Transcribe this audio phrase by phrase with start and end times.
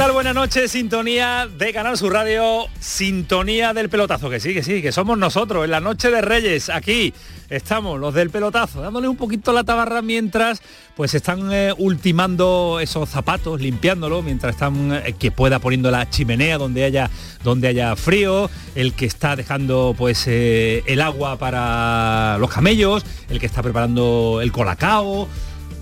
[0.00, 0.12] Tal?
[0.12, 4.92] Buenas noches, sintonía de Canal Sur Radio, sintonía del pelotazo, que sí, que sí, que
[4.92, 7.12] somos nosotros, en la noche de Reyes, aquí
[7.50, 10.62] estamos, los del pelotazo, dándole un poquito la tabarra mientras
[10.96, 16.56] pues están eh, ultimando esos zapatos, limpiándolo, mientras están eh, que pueda poniendo la chimenea
[16.56, 17.10] donde haya,
[17.44, 23.38] donde haya frío, el que está dejando pues eh, el agua para los camellos, el
[23.38, 25.28] que está preparando el colacao,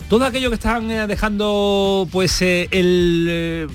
[0.08, 3.68] todo aquello que están dejando pues el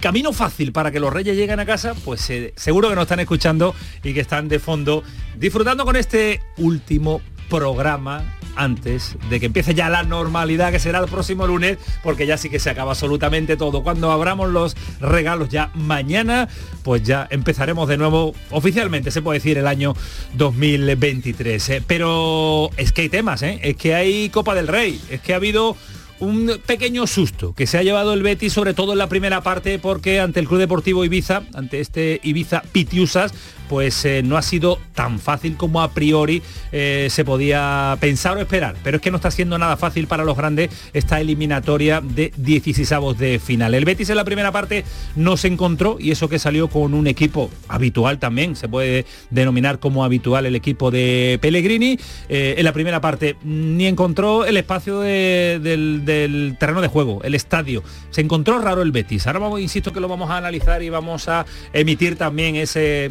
[0.00, 3.74] camino fácil para que los reyes lleguen a casa, pues seguro que nos están escuchando
[4.02, 5.02] y que están de fondo
[5.36, 11.06] disfrutando con este último programa antes de que empiece ya la normalidad que será el
[11.06, 13.82] próximo lunes, porque ya sí que se acaba absolutamente todo.
[13.82, 16.48] Cuando abramos los regalos ya mañana,
[16.82, 19.94] pues ya empezaremos de nuevo oficialmente, se puede decir, el año
[20.34, 21.82] 2023.
[21.86, 23.60] Pero es que hay temas, ¿eh?
[23.62, 25.76] es que hay Copa del Rey, es que ha habido
[26.20, 29.78] un pequeño susto que se ha llevado el Betis, sobre todo en la primera parte,
[29.78, 33.32] porque ante el Club Deportivo Ibiza, ante este Ibiza Pitiusas,
[33.68, 38.40] pues eh, no ha sido tan fácil como a priori eh, se podía pensar o
[38.40, 38.76] esperar.
[38.82, 43.18] Pero es que no está siendo nada fácil para los grandes esta eliminatoria de 16
[43.18, 43.74] de final.
[43.74, 44.84] El Betis en la primera parte
[45.16, 49.78] no se encontró y eso que salió con un equipo habitual también, se puede denominar
[49.78, 51.98] como habitual el equipo de Pellegrini.
[52.28, 57.34] Eh, en la primera parte ni encontró el espacio del, del, terreno de juego, el
[57.34, 57.82] estadio.
[58.10, 59.26] Se encontró raro el Betis.
[59.26, 63.10] Ahora vamos, insisto que lo vamos a analizar y vamos a emitir también ese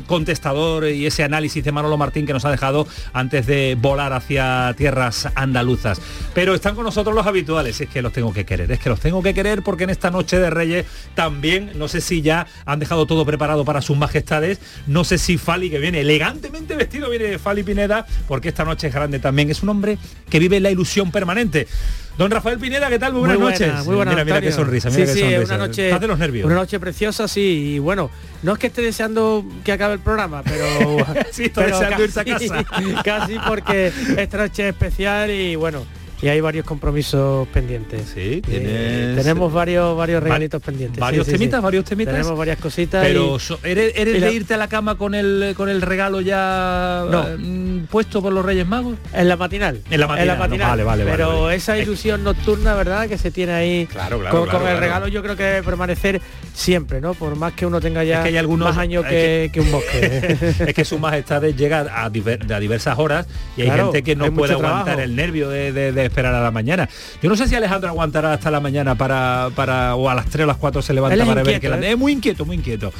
[0.85, 5.27] y ese análisis de Manolo Martín que nos ha dejado antes de volar hacia tierras
[5.35, 6.01] andaluzas.
[6.33, 8.99] Pero están con nosotros los habituales, es que los tengo que querer, es que los
[8.99, 12.79] tengo que querer porque en esta noche de Reyes también, no sé si ya han
[12.79, 17.37] dejado todo preparado para sus majestades, no sé si Fali, que viene elegantemente vestido, viene
[17.39, 19.97] Fali Pineda, porque esta noche es grande también, es un hombre
[20.29, 21.67] que vive la ilusión permanente.
[22.17, 23.13] Don Rafael Pineda, ¿qué tal?
[23.13, 23.85] Muy buenas noches.
[23.85, 25.55] Muy buenas, mira, mira qué sonrisa, mira sí, qué sí, sonrisa.
[25.55, 26.45] Una noche, Estás de los nervios.
[26.47, 27.73] Una noche preciosa, sí.
[27.75, 28.09] Y bueno,
[28.41, 30.65] no es que esté deseando que acabe el programa, pero...
[31.31, 33.03] sí, estoy pero deseando casi, irse a casa.
[33.03, 35.85] casi porque esta noche es especial y bueno,
[36.21, 38.11] y hay varios compromisos pendientes.
[38.13, 40.99] Sí, Eh, tenemos varios varios regalitos pendientes.
[40.99, 41.63] Varios Sí, temitas, sí.
[41.63, 42.13] varios temitas.
[42.15, 43.05] Tenemos varias cositas.
[43.05, 45.69] Pero y- so- ¿eres, eres y la- de irte a la cama con el con
[45.69, 47.25] el regalo ya No.
[47.27, 48.97] eh, puesto por los Reyes Magos?
[49.13, 49.81] en la matinal.
[49.89, 51.55] En la matinal, no, vale, vale, Pero vale.
[51.55, 53.07] esa ilusión nocturna, ¿verdad?
[53.07, 55.63] Que se tiene ahí Claro, claro, con, claro, con el regalo yo creo que debe
[55.63, 56.21] permanecer
[56.53, 57.13] siempre, ¿no?
[57.13, 59.71] Por más que uno tenga ya Es que hay algunos- más años que, que un
[59.71, 60.37] bosque.
[60.67, 64.31] es que su majestad llega a, diver- a diversas horas y hay gente que no
[64.33, 65.01] puede aguantar trabajo.
[65.01, 66.89] el nervio de, de- de esperar a la mañana.
[67.21, 70.43] Yo no sé si Alejandro aguantará hasta la mañana para, para o a las 3
[70.43, 71.77] o las 4 se levanta para ver que la...
[71.79, 71.91] ¿eh?
[71.91, 72.91] Es muy inquieto, muy inquieto.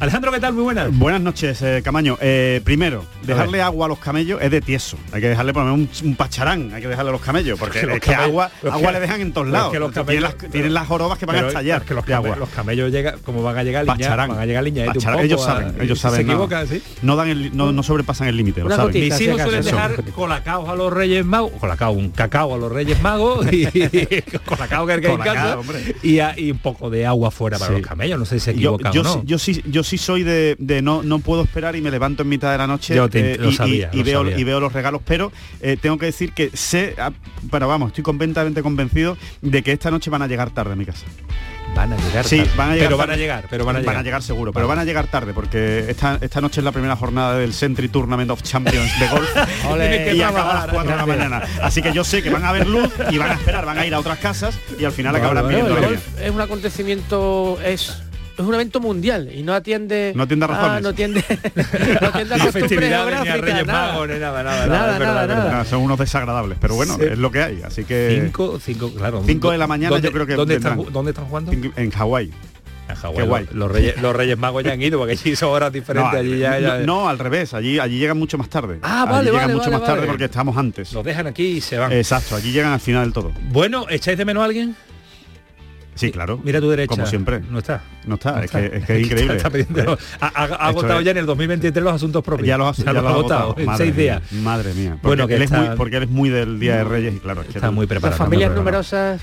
[0.00, 0.52] Alejandro, ¿qué tal?
[0.52, 0.96] Muy buenas.
[0.96, 2.16] Buenas noches, eh, Camaño.
[2.20, 4.96] Eh, primero, dejarle agua a los camellos es de tieso.
[5.10, 7.58] Hay que dejarle por lo menos un, un pacharán, hay que dejarle a los camellos,
[7.58, 9.60] porque Que es que camellos- agua, pero agua que- le dejan en todos pero es
[9.60, 9.72] lados.
[9.72, 11.94] que los tienen, las, camellos- tienen las jorobas que van Pero a estallar es que
[11.94, 12.36] los, de agua.
[12.36, 14.28] los camellos llegan, como van a llegar liña, Pacharán.
[14.30, 15.18] van a llegar liña Pacharán.
[15.24, 16.18] ellos saben, ellos saben.
[16.20, 16.32] Se no.
[16.32, 16.80] equivocan, sí.
[17.02, 18.94] No dan el, no, no sobrepasan el límite, lo Una saben.
[18.94, 23.02] Mis hijos suelen dejar colacaos a los Reyes Magos, colacao, un cacao a los Reyes
[23.02, 23.64] Magos y
[24.44, 25.58] colacao que hay en casa
[26.36, 29.00] y, un poco de agua fuera para los camellos, no sé si se equivocan yo,
[29.00, 29.14] o no.
[29.14, 32.22] sí- yo sí yo sí soy de, de no no puedo esperar y me levanto
[32.22, 34.20] en mitad de la noche Yo te- eh, lo y, y- sabía, y lo veo
[34.22, 34.38] sabía.
[34.38, 37.10] y veo los regalos pero eh, tengo que decir que sé ah,
[37.50, 40.84] pero vamos estoy completamente convencido de que esta noche van a llegar tarde a mi
[40.86, 41.06] casa
[41.74, 42.50] Van a llegar Sí, tarde.
[42.56, 44.22] van a llegar pero van a llegar, pero van a llegar.
[44.22, 47.52] seguro, pero van a llegar tarde porque esta, esta noche es la primera jornada del
[47.52, 49.28] Century Tournament of Champions de golf
[50.14, 51.42] y acaba a las trabajar, 4 de la mañana.
[51.62, 53.84] Así que yo sé que van a haber luz y van a esperar, van a
[53.86, 58.02] ir a otras casas y al final acabarán viendo el golf es un acontecimiento es
[58.38, 60.82] es un evento mundial y no atiende No atiende a razones.
[60.82, 61.24] no atiende
[62.00, 63.92] no atiende a Ni costumbres festividades, ni a Reyes nada.
[63.92, 65.60] Magos, ni nada, nada, Nada, nada, es verdad, nada.
[65.60, 67.04] Ah, son unos desagradables, pero bueno, Sí.
[67.10, 67.62] es lo que hay.
[67.62, 69.22] Así que Cinco, cinco, claro.
[69.26, 70.82] Cinco de la mañana ¿Dónde- yo creo que ¿Dónde están.
[70.92, 71.52] ¿Dónde están jugando?
[71.52, 72.30] en Hawái.
[72.88, 73.16] En Hawái.
[73.18, 73.44] Qué guay.
[73.46, 76.10] Los, los reyes, los Reyes Magos ya han ido porque allí son horas diferentes.
[76.12, 78.78] No, allí ya, ya- no, no, al revés, allí allí llegan mucho más tarde.
[78.82, 80.92] Ah, Allí vale, llegan vale, mucho vale, más tarde porque estamos antes.
[80.94, 81.92] los dejan aquí y se van.
[81.92, 83.32] Exacto, allí llegan al final del todo.
[83.50, 84.74] Bueno, ¿echáis de menos a alguien?
[85.98, 86.40] Sí, claro.
[86.44, 86.88] Mira a tu derecha.
[86.88, 87.40] Como siempre.
[87.50, 87.82] No está.
[88.06, 89.36] No está, No es, Que, es que es increíble.
[89.36, 89.96] Está ¿Eh?
[90.20, 92.46] ha, ha- agotado es- ya en el 2023 los asuntos propios.
[92.46, 94.32] Ya lo has, ya los lo ha agotado en seis mía, días.
[94.42, 94.90] Madre mía.
[94.92, 97.18] Porque, Bueno, que él es muy, porque él es muy del Día de Reyes y
[97.18, 98.18] claro, es que Está muy Las preparado.
[98.18, 99.20] muy familias numerosas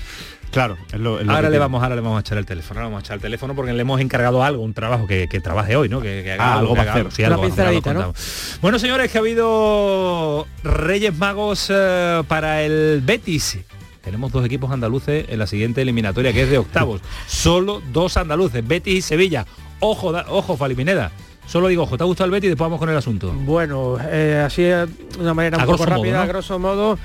[0.52, 2.78] Claro, es lo, es lo Ahora le vamos, ahora le vamos a echar el teléfono,
[2.78, 5.40] ahora vamos a echar el teléfono porque le hemos encargado algo, un trabajo que, que
[5.40, 6.00] trabaje hoy, ¿no?
[6.00, 7.12] Que, que haga Ah, algo que va a haga hacer.
[7.12, 8.14] sí, algo pinceladita, ¿no?
[8.62, 13.58] Bueno, señores, que ha habido Reyes Magos eh, para el Betis.
[14.06, 17.00] Tenemos dos equipos andaluces en la siguiente eliminatoria, que es de octavos.
[17.26, 19.44] Solo dos andaluces, Betis y Sevilla.
[19.80, 21.10] Ojo, da- ojo, Falimineda.
[21.48, 22.50] Solo digo, ojo, ¿te ha gustado el Betis?
[22.50, 23.32] Después vamos con el asunto.
[23.32, 24.86] Bueno, eh, así de
[25.18, 26.22] una manera A un poco modo, rápida, ¿no?
[26.22, 26.98] a grosso modo.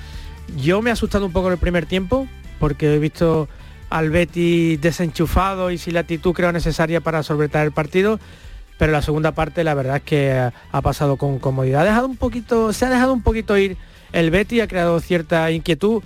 [0.57, 2.27] Yo me he asustado un poco en el primer tiempo,
[2.59, 3.50] porque he visto
[3.89, 8.19] al Betis desenchufado y sin la actitud creo necesaria para sobretar el partido.
[8.77, 11.81] Pero la segunda parte la verdad es que ha, ha pasado con comodidad.
[11.81, 13.75] Ha dejado un poquito, se ha dejado un poquito ir
[14.12, 16.04] el Betis, ha creado cierta inquietud.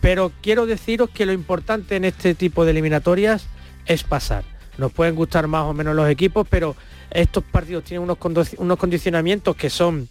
[0.00, 3.46] Pero quiero deciros que lo importante en este tipo de eliminatorias
[3.86, 4.44] es pasar.
[4.76, 6.76] Nos pueden gustar más o menos los equipos, pero
[7.10, 8.18] estos partidos tienen unos,
[8.58, 10.08] unos condicionamientos que son,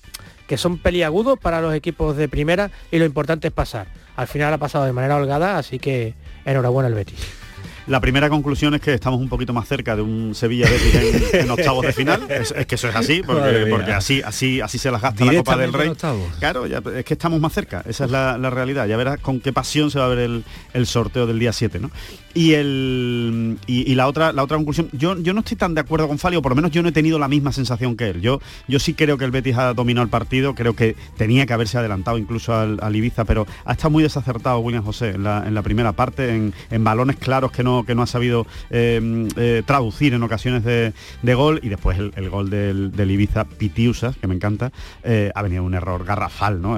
[0.47, 3.87] que son peliagudos para los equipos de primera y lo importante es pasar.
[4.17, 7.46] Al final ha pasado de manera holgada, así que enhorabuena al Betis.
[7.87, 11.41] La primera conclusión es que estamos un poquito más cerca de un Sevilla Betis en,
[11.41, 12.21] en octavos de final.
[12.29, 15.55] Es, es que eso es así, porque, así, así, así se las gasta la Copa
[15.55, 15.91] del Rey.
[16.39, 18.87] Claro, ya, es que estamos más cerca, esa es la, la realidad.
[18.87, 20.43] Ya verás con qué pasión se va a ver el,
[20.73, 21.89] el sorteo del día 7, ¿no?
[22.33, 25.81] Y el y, y la otra la otra conclusión, yo, yo no estoy tan de
[25.81, 28.09] acuerdo con Fali, o por lo menos yo no he tenido la misma sensación que
[28.09, 28.21] él.
[28.21, 31.53] Yo, yo sí creo que el Betis ha dominado el partido, creo que tenía que
[31.53, 35.47] haberse adelantado incluso al, al Ibiza, pero ha estado muy desacertado William José en la,
[35.47, 39.27] en la primera parte, en, en balones claros que no, que no ha sabido eh,
[39.37, 43.45] eh, traducir en ocasiones de, de gol, y después el, el gol del, del Ibiza
[43.45, 44.71] Pitiusas, que me encanta,
[45.03, 46.77] eh, ha venido un error garrafal, ¿no?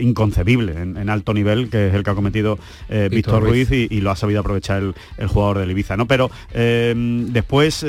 [0.00, 2.58] Inconcebible en, en alto nivel, que es el que ha cometido
[3.10, 6.06] Víctor Ruiz, y, y lo ha sabido aprovechar el, el jugador del Ibiza, ¿no?
[6.06, 6.30] Pero
[7.32, 7.84] después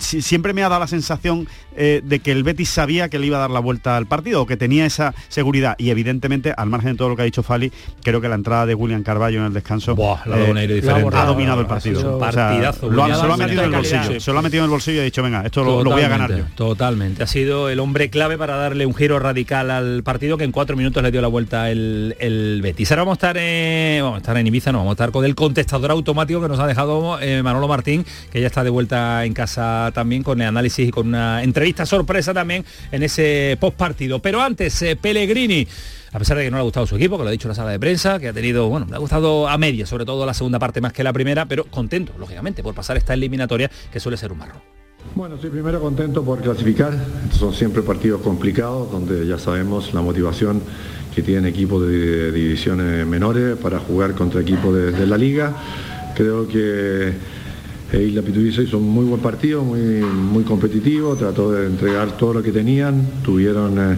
[0.00, 1.46] si- siempre me ha dado la sensación
[1.76, 4.46] de que el Betis sabía que le iba a dar la vuelta al partido o
[4.46, 7.72] que tenía esa seguridad y evidentemente al margen de todo lo que ha dicho Fali
[8.02, 10.56] creo que la entrada de William Carballo en el descanso Buah, le ha dado un
[10.58, 11.02] aire diferente.
[11.38, 12.00] Dominado el partido.
[12.00, 13.98] sido O sea, partidazo, lo, ha- se lo ha metido en el Calidad.
[14.02, 15.90] bolsillo, se lo ha metido en el bolsillo y ha dicho, venga, esto lo, lo
[15.90, 16.44] voy a ganar yo.
[16.54, 17.22] Totalmente.
[17.22, 20.76] Ha sido el hombre clave para darle un giro radical al partido que en cuatro
[20.76, 22.90] minutos le dio la vuelta el, el Betis.
[22.90, 25.24] Ahora vamos a estar en, vamos a estar en Ibiza, no, vamos a estar con
[25.24, 29.24] el contestador automático que nos ha dejado eh, Manolo Martín, que ya está de vuelta
[29.24, 33.76] en casa también con el análisis y con una entrevista sorpresa también en ese post
[33.76, 34.18] partido.
[34.20, 35.66] Pero antes, eh, Pellegrini.
[36.18, 37.54] A pesar de que no le ha gustado su equipo, que lo ha dicho la
[37.54, 40.34] sala de prensa, que ha tenido, bueno, le ha gustado a media, sobre todo la
[40.34, 44.16] segunda parte más que la primera, pero contento, lógicamente, por pasar esta eliminatoria que suele
[44.16, 44.60] ser un marrón.
[45.14, 46.92] Bueno, estoy primero contento por clasificar.
[47.30, 50.60] Son siempre partidos complicados donde ya sabemos la motivación
[51.14, 55.54] que tienen equipos de, divisiones menores para jugar contra equipos de, la liga.
[56.16, 57.12] Creo que
[57.92, 62.34] eh, Isla Pitubizo hizo un muy buen partido, muy, muy competitivo, trató de entregar todo
[62.34, 63.06] lo que tenían.
[63.22, 63.96] Tuvieron eh,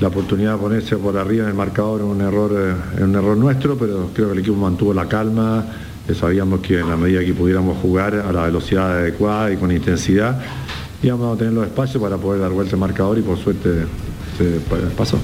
[0.00, 2.52] la oportunidad de ponerse por arriba en el marcador, un error,
[2.98, 5.64] eh, un error nuestro, pero creo que el equipo mantuvo la calma.
[6.08, 9.72] Eh, Sabíamos que en la medida que pudiéramos jugar a la velocidad adecuada y con
[9.72, 10.40] intensidad,
[11.02, 13.86] íbamos a tener los espacios para poder dar vuelta al marcador y por suerte
[14.38, 15.18] se pa- pasó.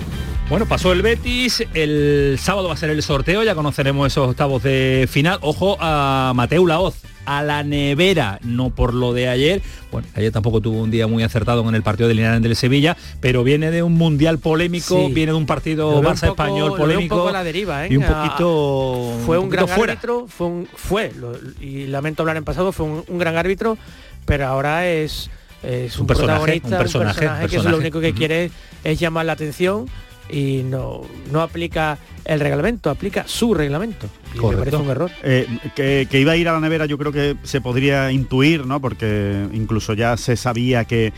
[0.50, 4.62] Bueno, pasó el Betis, el sábado va a ser el sorteo, ya conoceremos esos octavos
[4.62, 5.38] de final.
[5.40, 9.62] Ojo a Mateu Laoz, a la nevera, no por lo de ayer.
[9.92, 12.96] Bueno, ayer tampoco tuvo un día muy acertado en el partido de Linares del Sevilla,
[13.20, 15.12] pero viene de un mundial polémico, Sí.
[15.12, 17.16] viene de un partido un Barça poco- español un polémico.
[17.16, 17.88] poco a la deriva, ¿eh?
[17.92, 19.92] Y un poquito fue un, poquito gran fuera.
[19.94, 23.78] árbitro, fue un, fue, lo- y lamento hablar en pasado, fue un, un gran árbitro,
[24.26, 25.30] pero ahora es,
[25.62, 27.76] es Un personaje, protagonista, un personaje, que eso lo personaje.
[27.78, 28.50] único que quiere
[28.84, 29.86] es llamar la atención
[30.30, 34.06] y no, no aplica el reglamento, aplica su reglamento.
[34.34, 35.10] Y me parece un error.
[35.22, 38.66] Eh, que, que iba a ir a la nevera yo creo que se podría intuir,
[38.66, 38.80] ¿no?
[38.80, 41.12] Porque incluso ya se sabía que, eh,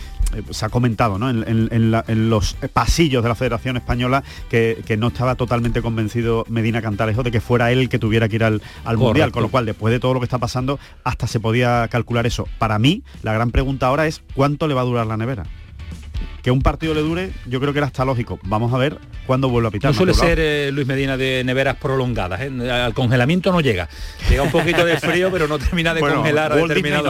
[0.51, 1.31] se ha comentado, ¿no?
[1.31, 5.35] En, en- en la- en los pasillos de la Federación Española que, que no estaba
[5.37, 8.97] totalmente convencido Medina Cantalejo de que fuera él el que tuviera que ir al, al
[8.99, 12.27] Mundial, con lo cual después de todo lo que está pasando hasta se podía calcular
[12.27, 12.49] eso.
[12.59, 15.45] Para mí, la gran pregunta ahora es ¿cuánto le va a durar la nevera?
[16.43, 18.39] Que un partido le dure, yo creo que era hasta lógico.
[18.45, 19.91] Vamos a ver cuándo vuelve a pitar.
[19.91, 22.71] No suele Mateo ser eh, Luis Medina de neveras prolongadas, ¿eh?
[22.71, 23.89] al congelamiento no llega.
[24.29, 27.05] Llega un poquito de frío, pero no termina de Bueno, congelar a determinados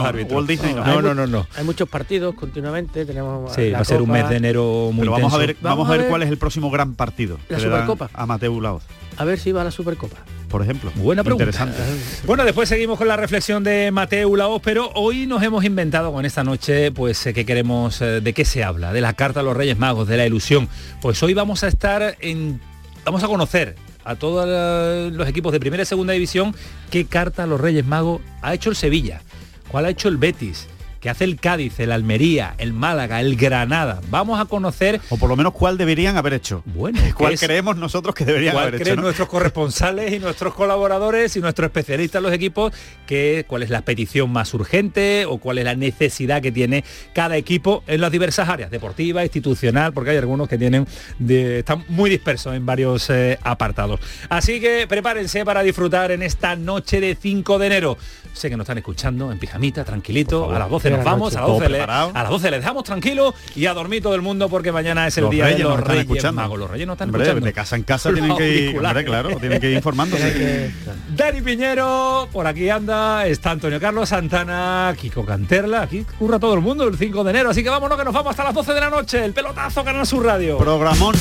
[0.47, 0.87] Disney no, árbitros.
[0.87, 1.01] No.
[1.01, 1.47] no, no, no, no.
[1.55, 5.01] Hay muchos partidos continuamente, tenemos Sí, la va a ser un mes de enero muy
[5.01, 7.59] Pero vamos a ver, Vamos vamos a ver cuál es el próximo gran partido La
[7.59, 8.09] Supercopa.
[8.13, 8.83] a Mateu Laoz,
[9.17, 10.17] A ver si va a la Supercopa.
[10.47, 10.91] Por ejemplo.
[10.95, 11.43] Buena pregunta.
[11.43, 11.77] Interesante.
[12.25, 16.25] Bueno, después seguimos con la reflexión de Mateo Laos, pero hoy nos hemos inventado con
[16.25, 19.43] esta noche, pues, eh, que queremos, eh, de qué se habla, de la carta a
[19.43, 20.69] los Reyes Magos, de la ilusión.
[21.01, 22.59] Pues hoy vamos a estar en,
[23.05, 26.55] vamos a conocer a todos los equipos de primera y segunda división
[26.89, 29.21] qué carta a los Reyes Magos ha hecho el Sevilla,
[29.67, 30.67] cuál ha hecho el Betis,
[31.07, 34.01] que hace el Cádiz, el Almería, el Málaga, el Granada.
[34.09, 34.99] Vamos a conocer...
[35.07, 36.63] O por lo menos cuál deberían haber hecho.
[36.65, 38.97] Bueno, ¿cuál creemos nosotros que deberían haber hecho?
[38.97, 42.73] nuestros corresponsales y nuestros colaboradores y nuestros especialistas en los equipos
[43.05, 46.83] que cuál es la petición más urgente o cuál es la necesidad que tiene
[47.13, 50.85] cada equipo en las diversas áreas, deportiva, institucional, porque hay algunos que tienen
[51.29, 54.01] están muy dispersos en varios eh, apartados.
[54.27, 57.97] Así que prepárense para disfrutar en esta noche de 5 de enero.
[58.33, 61.47] Sé que nos están escuchando en pijamita, tranquilito, a las 12 nos vamos, a las,
[61.49, 64.71] 12 le, a las 12 les dejamos tranquilo y a dormir todo el mundo porque
[64.71, 66.57] mañana es el día de los Reyes escuchando.
[66.57, 67.45] Los Reyes no están escuchando.
[67.45, 70.71] De casa en casa tienen que ir, claro, tienen que ir informándose.
[71.15, 76.61] Dani Piñero, por aquí anda, está Antonio Carlos Santana, Kiko Canterla, aquí curra todo el
[76.61, 78.79] mundo el 5 de enero, así que vámonos que nos vamos hasta las 12 de
[78.79, 80.57] la noche, el pelotazo Canal Sur Radio.
[80.57, 81.15] Programón.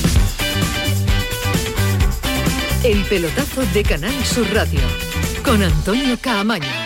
[2.85, 4.81] El pelotazo de Canal Sur Radio
[5.45, 6.86] con Antonio Caamaño.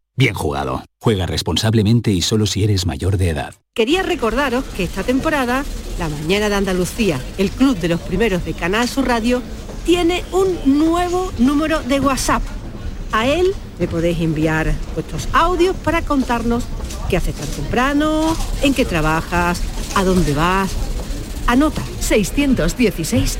[0.21, 0.83] Bien jugado.
[0.99, 3.55] Juega responsablemente y solo si eres mayor de edad.
[3.73, 5.65] Quería recordaros que esta temporada,
[5.97, 9.41] La Mañana de Andalucía, el club de los primeros de Canal Sur Radio,
[9.83, 12.43] tiene un nuevo número de WhatsApp.
[13.11, 13.47] A él
[13.79, 16.65] le podéis enviar vuestros audios para contarnos
[17.09, 19.59] qué haces tan temprano, en qué trabajas,
[19.95, 20.69] a dónde vas.
[21.47, 23.39] Anota 616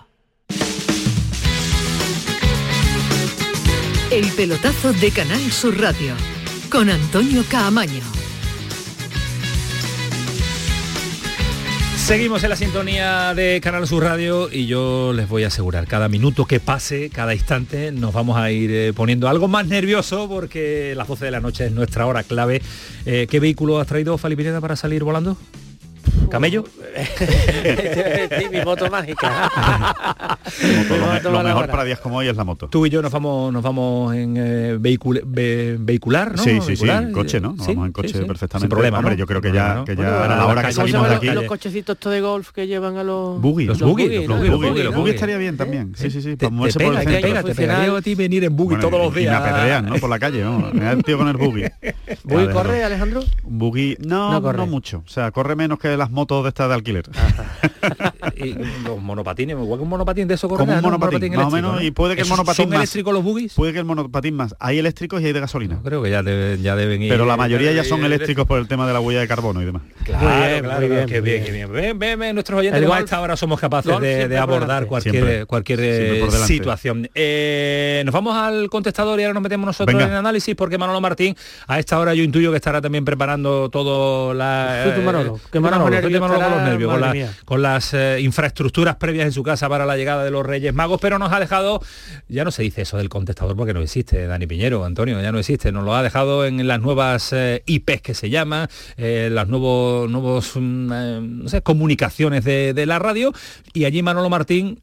[4.11, 6.13] El pelotazo de Canal Sur Radio
[6.69, 8.03] con Antonio Caamaño.
[11.95, 16.09] Seguimos en la sintonía de Canal Sur Radio y yo les voy a asegurar, cada
[16.09, 20.93] minuto que pase, cada instante, nos vamos a ir eh, poniendo algo más nervioso porque
[20.97, 22.61] las 12 de la noche es nuestra hora clave.
[23.05, 25.37] Eh, ¿Qué vehículo has traído, Falipineda, para salir volando?
[26.31, 26.63] ¿Camello?
[28.51, 29.51] mi moto mágica.
[31.23, 32.69] lo, mejor para días como hoy es la moto.
[32.69, 36.43] Tú y yo nos vamos nos vamos en eh, vehicular, ¿no?
[36.43, 37.53] Sí, sí, sí, en coche, ¿no?
[37.53, 38.59] Nos vamos en coche perfectamente.
[38.59, 41.15] Sin problema, Hombre, yo creo que ya, que ya a la hora que salimos de
[41.15, 41.27] aquí...
[41.27, 43.41] Los cochecitos de golf que llevan a los...
[43.41, 43.65] Buggy.
[43.65, 44.25] Los buggy.
[44.25, 45.93] Los buggy estaría bien también.
[45.95, 46.37] Sí, sí, sí.
[46.37, 49.37] Te pega, te pega a ti venir en buggy todos los días.
[49.37, 49.95] Y me apedrean, ¿no?
[49.95, 50.71] Por la calle, ¿no?
[50.71, 51.63] Me da el tío con el buggy.
[52.23, 53.21] ¿Buggy corre, Alejandro?
[53.43, 53.97] Un buggy...
[53.99, 55.03] No, no mucho.
[55.05, 57.03] O sea, corre menos que las motos de estas de alquiler.
[58.35, 61.81] y los monopatines, igual que un monopatín de eso Como un monopatín, más o menos,
[61.83, 63.53] y puede que el monopatín ¿Son eléctricos los buggies?
[63.53, 64.55] Puede que el monopatín más.
[64.59, 65.79] Hay eléctricos y hay de gasolina.
[65.83, 67.09] creo que ya deben, ya deben ir.
[67.09, 69.65] Pero la mayoría ya son eléctricos por el tema de la huella de carbono y
[69.65, 69.83] demás.
[70.03, 71.71] Claro, bien, claro, bien, qué bien, qué bien.
[71.99, 76.27] Ven, ven, nuestros oyentes, igual a esta hora somos capaces de, abordar cualquier, cualquier eh,
[76.45, 77.09] situación.
[77.13, 81.01] Eh, nos vamos al contestador y ahora nos metemos nosotros en el análisis porque Manolo
[81.01, 81.35] Martín
[81.67, 84.93] a esta hora yo intuyo que estará también preparando todo la...
[85.03, 89.85] Manolo, que Manolo, Con los nervios, con, las eh, infraestructuras previas en su casa para
[89.85, 91.81] la llegada de los Reyes Magos, pero nos ha dejado,
[92.27, 95.39] ya no se dice eso del contestador porque no existe, Dani Piñero, Antonio, ya no
[95.39, 99.47] existe, nos lo ha dejado en las nuevas eh, IPs que se llama, eh, las
[99.47, 103.33] nuevos, nuevos mm, no sé, comunicaciones de, de la radio,
[103.73, 104.81] y allí Manolo Martín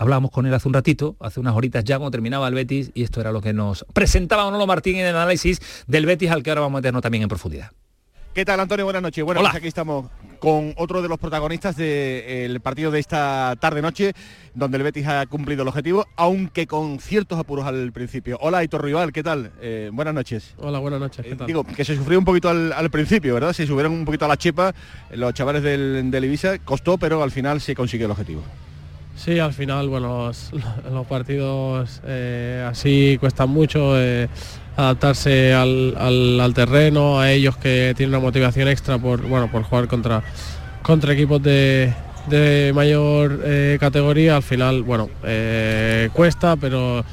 [0.00, 3.02] hablábamos con él hace un ratito, hace unas horitas ya cuando terminaba el Betis, y
[3.02, 6.50] esto era lo que nos presentaba Manolo Martín en el análisis del Betis al que
[6.50, 7.70] ahora vamos a meternos también en profundidad.
[8.34, 8.84] ¿Qué tal, Antonio?
[8.84, 9.24] Buenas noches.
[9.24, 10.06] Bueno, pues aquí estamos
[10.38, 14.12] con otro de los protagonistas del partido de esta tarde-noche,
[14.54, 18.38] donde el Betis ha cumplido el objetivo, aunque con ciertos apuros al principio.
[18.40, 19.50] Hola, Aitor Rival, ¿qué tal?
[19.60, 20.54] Eh, buenas noches.
[20.58, 21.26] Hola, buenas noches.
[21.26, 21.48] ¿qué tal?
[21.48, 23.52] Digo, que se sufrió un poquito al, al principio, ¿verdad?
[23.52, 24.72] Se subieron un poquito a la chepa
[25.12, 28.42] los chavales del, del Ibiza, costó, pero al final se consiguió el objetivo.
[29.16, 30.50] Sí, al final, bueno, los,
[30.90, 34.00] los partidos eh, así cuestan mucho.
[34.00, 34.28] eh,
[34.76, 39.88] adaptarse al, al- terreno, a ellos que tienen una motivación extra por, bueno, por jugar
[39.88, 40.22] contra,
[40.82, 41.92] contra equipos de,
[42.28, 47.04] de mayor eh, categoría, al final, bueno, eh, cuesta, pero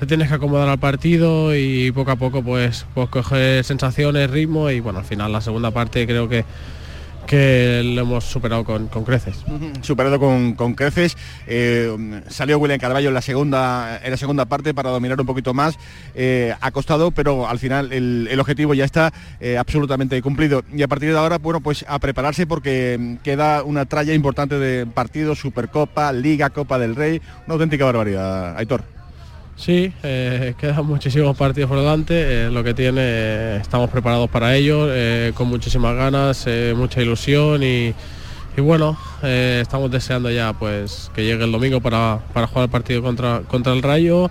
[0.00, 4.68] te tienes que acomodar al partido y poco a poco pues, pues coger sensaciones, ritmo
[4.70, 6.44] y bueno, al final la segunda parte creo que,
[7.26, 9.36] que lo hemos superado con, con creces.
[9.80, 11.16] superado con, con creces.
[11.46, 15.54] Eh, salió William Carballo en la segunda en la segunda parte para dominar un poquito
[15.54, 15.78] más.
[16.14, 20.62] Eh, ha costado, pero al final el, el objetivo ya está eh, absolutamente cumplido.
[20.72, 24.58] Y a partir de ahora, bueno, pues a prepararse porque mm, queda una tralla importante
[24.58, 27.20] de partidos, Supercopa, Liga, Copa del Rey.
[27.46, 29.01] Una auténtica barbaridad, Aitor.
[29.56, 34.56] Sí, eh, quedan muchísimos partidos por delante, eh, lo que tiene, eh, estamos preparados para
[34.56, 37.94] ello, eh, con muchísimas ganas, eh, mucha ilusión y,
[38.56, 42.70] y bueno, eh, estamos deseando ya pues que llegue el domingo para, para jugar el
[42.70, 44.30] partido contra, contra el Rayo,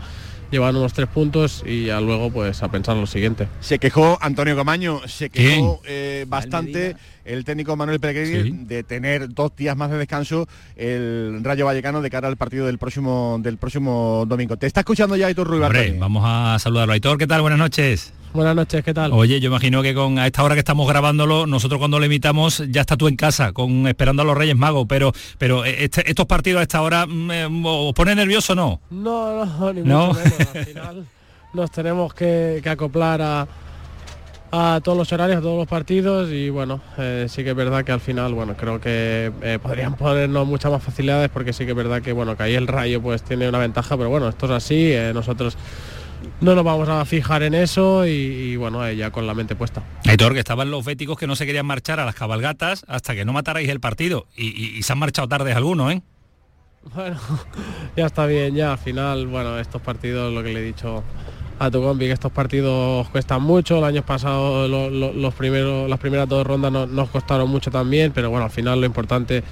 [0.49, 3.47] llevar unos tres puntos y ya luego pues a pensar lo siguiente.
[3.61, 9.55] Se quejó Antonio Camaño, se quejó eh, bastante el técnico Manuel Pellegrini de tener dos
[9.55, 14.25] días más de descanso el Rayo Vallecano de cara al partido del próximo del próximo
[14.27, 14.57] domingo.
[14.57, 16.93] Te está escuchando ya Aitor Ruiz Hombre, vamos a saludarlo.
[16.93, 17.41] Aitor, ¿qué tal?
[17.41, 18.13] Buenas noches.
[18.33, 19.11] Buenas noches, ¿qué tal?
[19.11, 22.63] Oye, yo imagino que con a esta hora que estamos grabándolo, nosotros cuando lo imitamos
[22.69, 26.25] ya está tú en casa, con esperando a los Reyes Magos, pero pero este- estos
[26.27, 28.79] partidos a esta hora mm, eh, os pone nervioso o no?
[28.89, 30.07] No, no, ni No.
[30.07, 30.55] mucho menos.
[30.55, 31.05] Al final
[31.53, 33.47] nos tenemos que, que acoplar a,
[34.51, 37.83] a todos los horarios, a todos los partidos y bueno, eh, sí que es verdad
[37.85, 41.71] que al final, bueno, creo que eh, podrían ponernos muchas más facilidades porque sí que
[41.71, 44.45] es verdad que bueno, que ahí el Rayo pues tiene una ventaja, pero bueno, esto
[44.47, 45.57] es así, eh, nosotros
[46.41, 49.55] no nos vamos a fijar en eso y, y, bueno, eh, ya con la mente
[49.55, 49.81] puesta.
[50.05, 53.25] Aitor, que estaban los béticos que no se querían marchar a las cabalgatas hasta que
[53.25, 56.01] no matarais el partido y, y- y se han marchado tardes algunos, ¿eh?
[56.95, 57.15] Bueno,
[57.95, 61.03] ya está bien, ya al final, bueno, estos partidos, lo que le he dicho
[61.61, 65.87] a tu compi, que estos partidos cuestan mucho, el año pasado lo- lo- los primeros,
[65.87, 69.43] las primeras dos rondas no- nos costaron mucho también, pero bueno, al final lo importante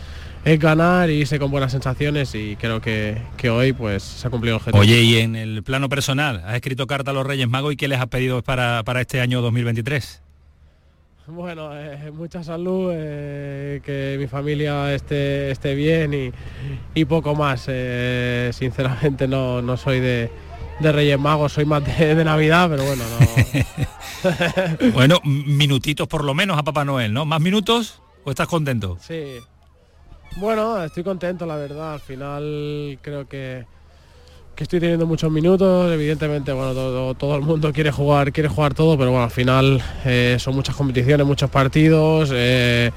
[0.43, 4.31] es ganar y irse con buenas sensaciones y creo que, que hoy pues se ha
[4.31, 4.81] cumplido el objetivo.
[4.81, 7.87] Oye, y en el plano personal, ¿has escrito carta a los Reyes Magos y qué
[7.87, 10.23] les has pedido para, para este año 2023?
[11.27, 16.31] Bueno, eh, mucha salud, eh, que mi familia esté, esté bien y,
[16.95, 17.65] y poco más.
[17.67, 20.31] Eh, sinceramente no, no soy de,
[20.79, 23.19] de Reyes Magos, soy más de, de Navidad, pero bueno, no.
[24.93, 27.25] Bueno, minutitos por lo menos a Papá Noel, ¿no?
[27.25, 28.97] ¿Más minutos o estás contento?
[29.01, 29.37] Sí.
[30.35, 31.93] Bueno, estoy contento, la verdad.
[31.93, 33.65] Al final creo que,
[34.55, 35.91] que estoy teniendo muchos minutos.
[35.91, 39.81] Evidentemente, bueno, todo, todo el mundo quiere jugar, quiere jugar todo, pero bueno, al final
[40.05, 42.29] eh, son muchas competiciones, muchos partidos.
[42.33, 42.91] eh,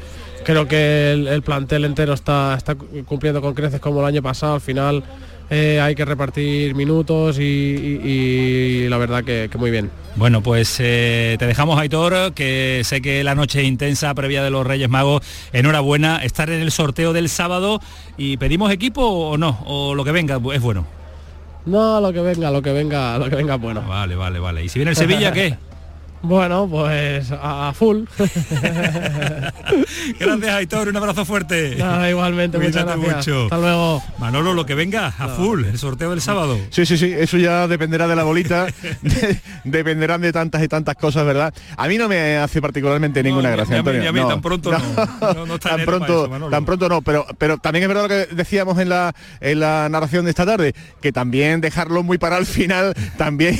[0.45, 4.55] creo que el, el plantel entero está, está cumpliendo con creces como el año pasado.
[4.55, 5.05] Al final
[5.55, 8.01] eh, hay que repartir minutos y, y-
[8.85, 9.91] y la verdad que, que muy bien.
[10.17, 14.67] Bueno, pues eh, te dejamos, Aitor, que sé que la noche intensa previa de los
[14.67, 17.81] Reyes Magos, enhorabuena, estar en el sorteo del sábado
[18.17, 20.87] y pedimos equipo o no, o lo que venga es bueno.
[21.67, 23.83] No, lo que venga, lo que venga, lo que venga es bueno.
[23.83, 24.65] Vale, vale, vale.
[24.65, 25.57] ¿Y si viene el Sevilla, qué?
[26.23, 28.05] Bueno, pues a, full.
[30.19, 31.77] Gracias, Aitor, un abrazo fuerte.
[31.77, 33.17] Nada, igualmente, muchas gracias.
[33.17, 33.45] mucho.
[33.45, 34.03] Hasta luego.
[34.19, 36.59] Manolo, lo que venga, a full, el sorteo del sábado.
[36.71, 38.67] Sí, sí, sí, eso ya dependerá de la bolita,
[39.03, 41.53] de- dependerán de tantas y tantas cosas, ¿verdad?
[41.77, 44.13] A mí no me hace particularmente ninguna gracia, ni a mí, Antonio.
[44.13, 44.79] ni a mí, tan pronto no.
[45.35, 46.51] No, no está tan enero para pronto, eso, Manolo.
[46.51, 49.89] tan pronto no, pero, pero también es verdad lo que decíamos en la, en la
[49.89, 53.59] narración de esta tarde, que también dejarlo muy para el final también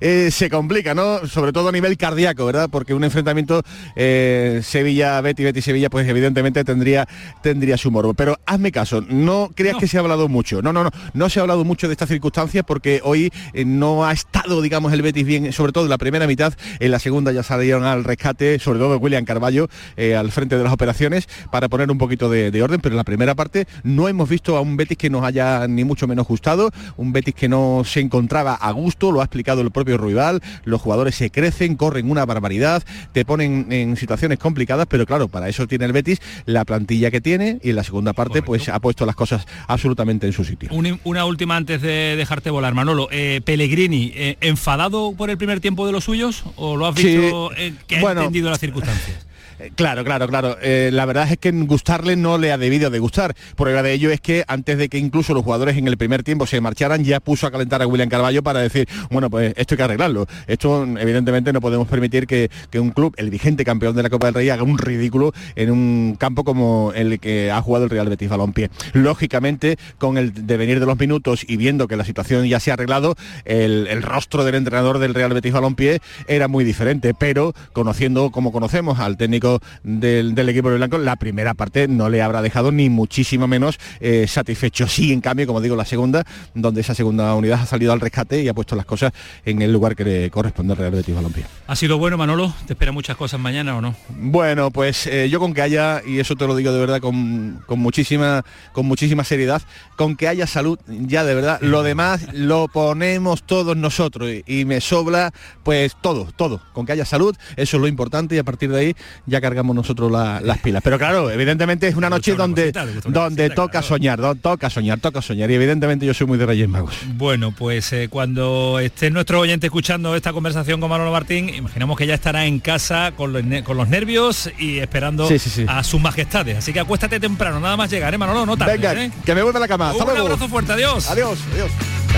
[0.00, 1.26] eh, se complica, ¿no?
[1.26, 2.68] Sobre todo a nivel cardíaco, ¿verdad?
[2.70, 3.62] Porque un enfrentamiento
[3.96, 7.06] eh, Sevilla-Betty, Betty-Sevilla, pues evidentemente tendría,
[7.42, 8.14] tendría su morbo.
[8.14, 10.62] Pero hazme caso, no creas que se ha hablado mucho.
[10.62, 14.04] No, no, no, no se ha hablado mucho de estas circunstancias porque hoy eh, no
[14.04, 17.32] ha estado, digamos, el Betis bien, sobre todo en la primera mitad, en la segunda
[17.32, 21.68] ya salieron al rescate, sobre todo William Carballo eh, al frente de las operaciones para
[21.68, 24.60] poner un poquito de, de orden, pero en la primera parte no hemos visto a
[24.60, 28.54] un Betis que nos haya ni mucho menos gustado, un Betis que no se encontraba
[28.54, 32.82] a gusto, lo ha explicado el propio rival, los jugadores se crecen, corren una barbaridad,
[33.12, 37.22] te ponen en situaciones complicadas, pero claro, para eso tiene el Betis la plantilla que
[37.22, 40.68] tiene y en la segunda parte pues ha puesto las cosas absolutamente en su sitio.
[40.72, 43.08] Una, una última antes de dejarte volar, Manolo.
[43.10, 47.16] Eh, Pellegrini, eh, ¿enfadado por el primer tiempo de los suyos o lo has Sí,
[47.16, 49.26] visto eh, que ha bueno, entendido las circunstancias?
[49.74, 50.56] Claro, claro, claro.
[50.62, 53.34] Eh, la verdad es que gustarle no le ha debido de gustar.
[53.56, 56.46] Prueba de ello es que antes de que incluso los jugadores en el primer tiempo
[56.46, 59.76] se marcharan, ya puso a calentar a William Carballo para decir, bueno, pues esto hay
[59.76, 60.26] que arreglarlo.
[60.46, 64.26] Esto evidentemente no podemos permitir que, que un club, el vigente campeón de la Copa
[64.26, 68.08] del Rey, haga un ridículo en un campo como el que ha jugado el Real
[68.08, 68.70] Betis Balompié.
[68.92, 72.74] Lógicamente, con el devenir de los minutos y viendo que la situación ya se ha
[72.74, 78.30] arreglado, el, el rostro del entrenador del Real Betis Balompié era muy diferente, pero conociendo
[78.30, 79.49] como conocemos al técnico
[79.82, 83.78] del, del equipo de blanco, la primera parte no le habrá dejado ni muchísimo menos
[84.00, 84.86] eh, satisfecho.
[85.00, 88.42] Sí, en cambio, como digo, la segunda, donde esa segunda unidad ha salido al rescate
[88.42, 89.12] y ha puesto las cosas
[89.44, 91.44] en el lugar que le corresponde al Real Betis Balompié.
[91.68, 92.52] ¿Ha sido bueno, Manolo?
[92.66, 93.94] ¿Te espera muchas cosas mañana o no?
[94.08, 97.62] Bueno, pues eh, yo con que haya, y eso te lo digo de verdad con,
[97.66, 99.62] con muchísima, con muchísima seriedad,
[99.96, 104.64] con que haya salud, ya de verdad, lo demás lo ponemos todos nosotros y, y
[104.64, 105.32] me sobra
[105.62, 106.60] pues todo, todo.
[106.72, 109.74] Con que haya salud, eso es lo importante y a partir de ahí ya cargamos
[109.76, 110.82] nosotros la- las pilas.
[110.82, 112.72] Pero claro, evidentemente es una noche donde,
[113.06, 115.50] donde toca soñar, do- toca soñar, toca soñar.
[115.50, 116.94] Y evidentemente yo soy muy de Reyes Magos.
[117.14, 122.06] Bueno, pues eh, cuando esté nuestro oyente escuchando esta conversación con Manolo Martín, imaginamos que
[122.06, 125.64] ya estará en casa con los, con los nervios y esperando Sí, sí, sí.
[125.68, 126.58] a sus majestades.
[126.58, 128.46] Así que acuéstate temprano, nada más llegar, ¿eh, Manolo?
[128.46, 129.10] No tardes, Venga, ¿eh?
[129.24, 129.90] que me vuelva a la cama.
[129.90, 130.26] Hasta Un luego.
[130.26, 131.10] abrazo fuerte, adiós.
[131.10, 131.70] Adiós, adiós.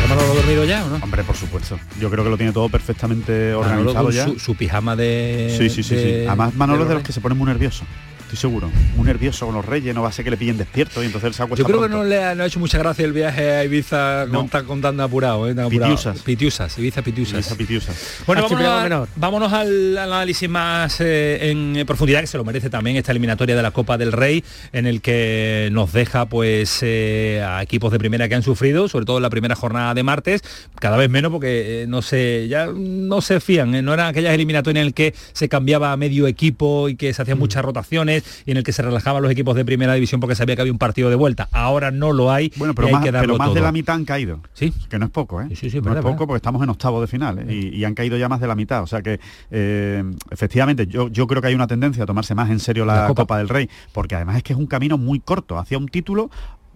[0.03, 0.97] ¿Está Manolo dormido ya o no?
[1.03, 1.79] Hombre, por supuesto.
[2.01, 3.61] Yo creo que lo tiene todo perfectamente Manolo
[3.93, 4.25] organizado con ya.
[4.27, 5.55] su, su pijama de...
[5.59, 6.27] Sí, sí, sí, de- sí.
[6.27, 7.85] Además, Manolo de es de los que se pone muy nervioso.
[8.33, 8.71] Estoy seguro.
[8.97, 11.29] Muy nervioso con los reyes, no va a ser que le pillen despierto y entonces
[11.29, 11.97] él se Yo creo que pronto.
[11.99, 14.81] no le ha, no ha hecho mucha gracia el viaje a Ibiza con, tan, con
[14.81, 15.55] tan apurado, ¿eh?
[15.55, 15.93] Tan apurado.
[15.93, 16.19] Pitiusas.
[16.23, 17.35] Pitiusas, Ibiza Pitiusas.
[17.35, 18.23] Ibiza Pitiusas.
[18.27, 19.09] Bueno, vámonos, a- menor.
[19.17, 23.55] vámonos al, al análisis más eh, en profundidad, que se lo merece también esta eliminatoria
[23.55, 24.43] de la Copa del Rey,
[24.73, 29.05] en el que nos deja pues eh, a equipos de primera que han sufrido, sobre
[29.05, 30.43] todo en la primera jornada de martes,
[30.81, 34.33] cada vez menos porque eh, no sé, ya no se fían, eh, no eran aquellas
[34.33, 37.25] eliminatorias en el que se cambiaba a medio equipo y que se Mm.
[37.25, 40.35] hacían muchas rotaciones y en el que se relajaban los equipos de primera división porque
[40.35, 41.49] sabía que había un partido de vuelta.
[41.53, 43.73] Ahora no lo hay Bueno, y pero hay más, que darlo pero más de la
[43.73, 44.41] mitad han caído.
[44.55, 44.73] Sí.
[44.89, 45.47] Que no es poco, ¿eh?
[45.51, 46.27] Sí, sí, sí, no verdad, es poco verdad.
[46.27, 47.55] porque estamos en octavo de final ¿eh?
[47.55, 48.83] y, y han caído ya más de la mitad.
[48.83, 52.51] O sea que eh, efectivamente yo, yo creo que hay una tendencia a tomarse más
[52.51, 53.23] en serio la, La Copa.
[53.23, 53.39] Copa.
[53.39, 56.31] del Rey, porque además es que es un camino muy corto hacia un título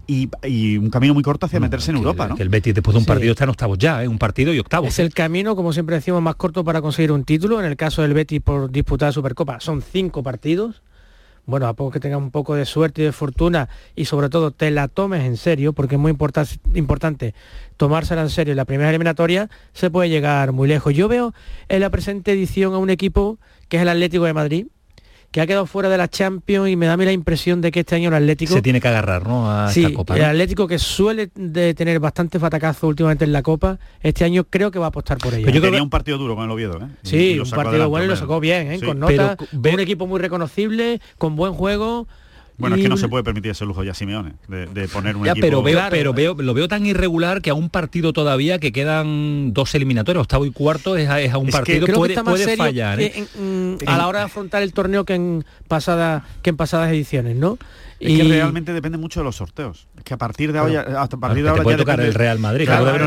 [0.08, 2.36] y, y un camino muy corto hacia meterse en Europa, ¿no?
[2.36, 3.08] Que el Betis después de un Sí.
[3.08, 4.08] partido está en octavos ya, ¿eh?
[4.08, 4.88] un partido y octavos.
[4.88, 7.58] Es el camino, como siempre decimos, más corto para conseguir un título.
[7.58, 10.82] En el caso del Betis por disputar Supercopa son cinco partidos.
[11.46, 14.50] Bueno, a poco que tengas un poco de suerte y de fortuna y sobre todo
[14.50, 17.34] te la tomes en serio, porque es muy importa- importante
[17.76, 20.92] tomársela en serio en la primera eliminatoria, se puede llegar muy lejos.
[20.92, 21.34] Yo veo
[21.68, 24.66] en la presente edición a un equipo que es el Atlético de Madrid,
[25.36, 27.70] que ha quedado fuera de la Champions y me da a mí la impresión de
[27.70, 29.50] que este año el Atlético se tiene que agarrar, ¿no?
[29.50, 30.16] A Sí, esta Copa.
[30.16, 30.24] el.
[30.24, 34.78] Atlético que suele de tener bastantes batacazos últimamente en la Copa, este año creo que
[34.78, 35.44] va a apostar por ello.
[35.44, 36.88] Pero yo tenía un partido duro con el Oviedo, ¿eh?
[37.02, 38.78] Sí, un partido bueno y lo sacó bien, ¿eh?
[38.80, 38.86] Sí.
[38.86, 42.08] con Pero nota, ve- un equipo muy reconocible, con buen juego.
[42.58, 45.14] Bueno, es y que no se puede permitir ese lujo ya Simeone, de, de poner
[45.16, 45.46] un Ya, equipo...
[45.46, 45.90] pero veo, Claro.
[45.90, 50.22] pero veo, lo veo tan irregular que a un partido todavía que quedan dos eliminatorios,
[50.22, 52.22] octavo y cuarto es a, es a un Es que partido creo puede, que está
[52.22, 53.00] más puede serio fallar.
[53.00, 53.10] ¿eh?
[53.10, 56.90] que en- a la hora de afrontar el torneo que en pasada, que en pasadas
[56.90, 57.58] ediciones, ¿no?
[58.00, 59.86] Es que realmente depende mucho de los sorteos.
[59.96, 61.76] Es que a partir de ahora, hasta a Claro, partir que de ahora te puede
[61.76, 62.98] ya tocar depende- el Real Madrid, Claro, que el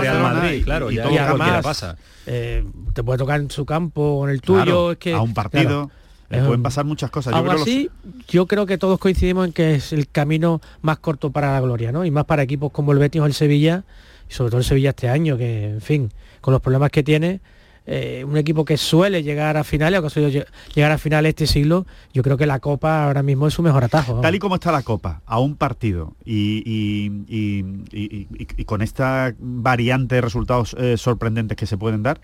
[0.00, 1.96] Real Madrid, y- claro, y ya- todo ya además, cualquiera pasa.
[2.26, 4.62] eh, te puede tocar en su campo o en el tuyo.
[4.62, 5.90] claro, es que, a un partido claro,
[6.28, 7.32] le pueden un- pasar muchas cosas.
[7.32, 7.90] Yo Aún creo los- así,
[8.28, 11.92] yo creo que todos coincidimos en que es el camino más corto para la gloria,
[11.92, 12.04] ¿no?
[12.04, 13.84] Y más para equipos como el Betis o el Sevilla,
[14.28, 16.10] y sobre todo el Sevilla este año, que, en fin,
[16.40, 17.40] con los problemas que tiene,
[17.88, 21.30] eh, un equipo que suele llegar a finales, o que suele lle- llegar a finales
[21.30, 24.14] este siglo, yo creo que la Copa ahora mismo es su mejor atajo.
[24.14, 24.22] vamos.
[24.22, 28.64] Tal y como está la Copa, a un partido y, y- y- y- y- y
[28.64, 32.20] con esta variante de resultados eh, sorprendentes que se pueden dar,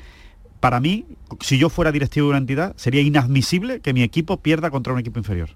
[0.62, 1.06] para mí,
[1.40, 5.00] si yo fuera directivo de una entidad, sería inadmisible que mi equipo pierda contra un
[5.00, 5.50] equipo inferior.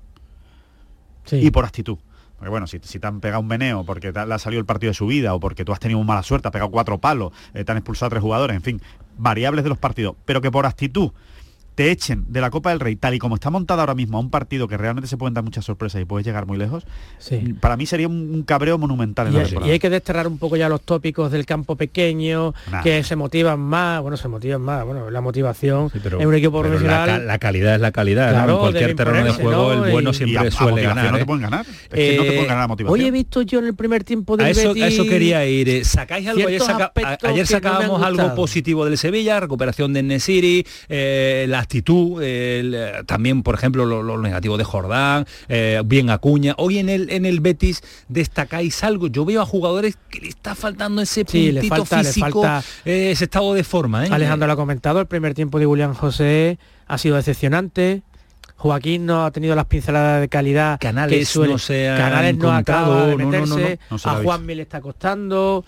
[1.24, 1.36] Sí.
[1.36, 1.98] Y por actitud.
[2.36, 4.66] Porque bueno, si, si te han pegado un meneo porque te le ha salido el
[4.66, 7.32] partido de su vida o porque tú has tenido mala suerte, has pegado cuatro palos,
[7.54, 8.82] eh, te han expulsado a tres jugadores, en fin,
[9.16, 11.12] variables de los partidos, pero que por actitud
[11.76, 14.20] te echen de la Copa del Rey, tal y como está montada ahora mismo, a
[14.20, 16.84] un partido que realmente se pueden dar muchas sorpresas y puedes llegar muy lejos,
[17.18, 17.54] Sí.
[17.60, 19.68] para mí sería un, cabreo monumental en Y, la hay- temporada.
[19.68, 22.82] y hay que desterrar un poco ya los tópicos del campo pequeño, Nah.
[22.82, 26.62] que se motivan más, bueno, se motivan más, bueno, la motivación Pero- en un equipo
[26.62, 27.26] pero la, profesional.
[27.26, 28.32] la calidad es la calidad, ¿no?
[28.38, 29.84] Claro, En cualquier terreno de juego ¿no?
[29.84, 31.10] el bueno Y- Y siempre a, a suele ganar.
[31.10, 31.20] no ¿eh?
[31.20, 31.66] te pueden ganar.
[31.66, 33.00] Es que no te Eh, pueden ganar a motivación.
[33.00, 35.44] Hoy he visto yo en el primer tiempo del A eso, Betis a eso quería
[35.46, 35.68] ir.
[35.68, 36.48] eh, ¿Sacáis algo?
[36.48, 42.74] Ayer, saca- no sacábamos algo positivo del Sevilla, recuperación de Nesiri, eh, la actitud, el,
[42.74, 46.54] eh, también, por ejemplo, lo, lo negativo de Jordán, eh, bien Acuña.
[46.58, 49.08] Hoy en el, en el Betis destacáis algo.
[49.08, 52.42] Yo veo a jugadores que le está faltando ese Sí, le puntito falta- le físico,
[52.42, 54.06] falta- eh, ese estado de forma.
[54.06, 54.08] ¿eh?
[54.12, 58.02] Alejandro lo ha comentado, el primer tiempo de William José ha sido decepcionante.
[58.58, 61.52] Joaquín no ha tenido las pinceladas de calidad Canales que suele.
[61.54, 64.16] no se han Canales no acaba de no, no, no, meterse, no, no la a
[64.18, 65.64] ha Juan le está costando.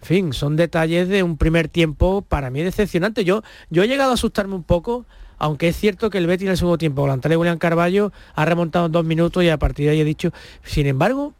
[0.00, 3.24] En fin, son detalles de un primer tiempo para mí decepcionante.
[3.24, 5.06] Yo, yo he llegado a asustarme un poco,
[5.38, 8.86] aunque es cierto que el Betis en el segundo tiempo, de William Carballo, ha remontado
[8.86, 11.34] en dos minutos y a partir de ahí he dicho, sin embargo,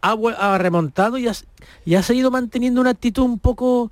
[0.00, 3.90] ha, remontado y ha, seguido manteniendo una actitud un poco,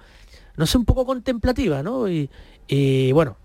[0.56, 2.06] no sé, un poco contemplativa, ¿no?
[2.08, 2.28] Y,
[3.12, 3.36] bueno,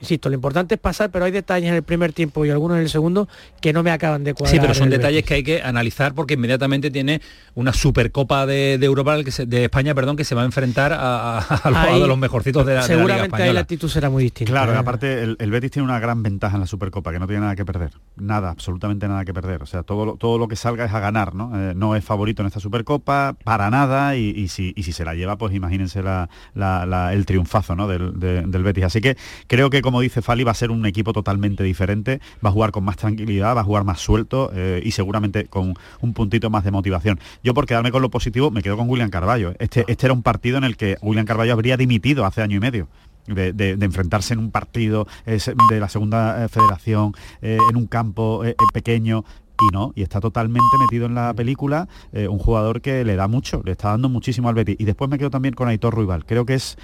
[0.00, 2.82] insisto, lo importante es pasar, pero hay detalles en el primer tiempo y algunos en
[2.82, 3.28] el segundo
[3.60, 4.54] que no me acaban de cuadrar.
[4.54, 5.28] Sí, pero son detalles Betis.
[5.28, 7.20] que hay que analizar porque inmediatamente tiene
[7.54, 11.38] una supercopa de, de Europa de España, perdón, que se va a enfrentar a, a-
[11.38, 13.88] a los, Ahí, a los mejorcitos de la, de la Liga Seguramente ahí la actitud
[13.88, 14.52] será muy distinta.
[14.52, 14.78] Claro, y ¿eh?
[14.78, 17.56] aparte el, el Betis tiene una gran ventaja en la Supercopa, que no tiene nada
[17.56, 17.92] que perder.
[18.16, 19.62] Nada, absolutamente nada que perder.
[19.62, 21.52] O sea, todo, lo- todo lo que salga es a ganar, ¿no?
[21.70, 25.04] Eh, no es favorito en esta Supercopa, para nada, y, y si, y si se
[25.04, 27.86] la lleva, pues imagínense la- la- la- el triunfazo ¿no?
[27.88, 28.84] del, de- del Betis.
[28.84, 32.50] Así que creo que, como dice Fali, va a ser un equipo totalmente diferente, va
[32.50, 36.12] a jugar con más tranquilidad, va a jugar más suelto eh, y seguramente con un
[36.14, 37.18] puntito más de motivación.
[37.42, 39.54] Yo por quedarme con lo positivo, me quedo con William Carballo.
[39.58, 42.60] Este, este era un partido en el que William Carballo habría dimitido hace año y
[42.60, 42.88] medio
[43.26, 45.38] de, de- de enfrentarse en un partido eh,
[45.70, 49.24] de la segunda eh, federación, eh, en un campo eh, pequeño.
[49.70, 53.62] Y no, y está totalmente metido en la película, un jugador que le da mucho,
[53.64, 54.74] le está dando muchísimo al Betis.
[54.80, 56.26] Y después me quedo también con Aitor Ruibal.
[56.26, 56.76] Creo que es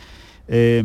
[0.52, 0.82] eh,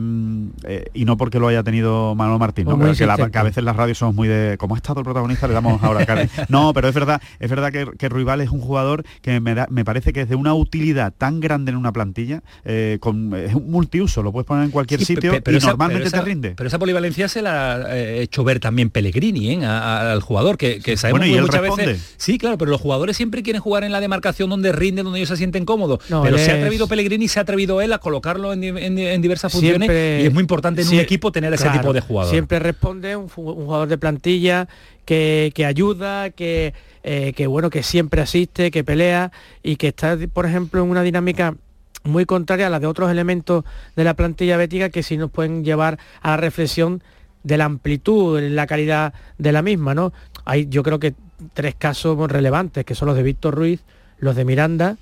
[0.63, 2.77] eh, y no porque lo haya tenido Manuel Martín, ¿no?
[2.77, 3.31] Pero que, la- insistente.
[3.31, 5.81] que a veces las radios somos muy de como ha estado el protagonista le damos
[5.83, 6.29] ahora carne.
[6.49, 9.67] No, pero es verdad, es verdad que, que Ruibal es un jugador que me, da-
[9.71, 13.55] me parece que es de una utilidad tan grande en una plantilla, eh, con, es
[13.55, 16.07] un multiuso, lo puedes poner en cualquier Sí, sitio pe- pe- y esa- normalmente pero
[16.09, 16.53] esa- te rinde.
[16.55, 19.65] Pero esa polivalencia se la ha hecho ver también Pellegrini ¿eh?
[19.65, 21.85] a- a- al jugador, que, que sabemos Bueno, y que él muchas responde.
[21.87, 22.13] veces...
[22.17, 25.29] Sí, claro, pero los jugadores siempre quieren jugar en la demarcación donde rinden, donde ellos
[25.29, 25.99] se sienten cómodos.
[26.09, 29.54] No, pero se ha atrevido Pellegrini, se ha atrevido él a colocarlo en, en diversas
[29.59, 32.31] Siempre- y es muy importante en un equipo tener ese claro, tipo de jugador.
[32.31, 34.67] Siempre responde un jugador de plantilla
[35.05, 39.31] que, que ayuda, que, eh, que bueno, que siempre asiste, que pelea
[39.63, 41.55] y que está, por ejemplo, en una dinámica
[42.03, 43.63] muy contraria a la de otros elementos
[43.95, 47.01] de la plantilla bética que sí nos pueden llevar a la reflexión
[47.43, 50.13] de la amplitud, de la calidad de la misma, ¿no?
[50.45, 51.13] Hay yo creo que
[51.53, 53.81] tres casos relevantes, que son los de Víctor Ruiz,
[54.19, 54.97] los de Miranda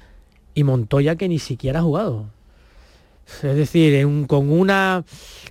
[0.54, 2.26] y Montoya, que ni siquiera ha jugado.
[3.44, 5.04] Es decir, en un- con, una,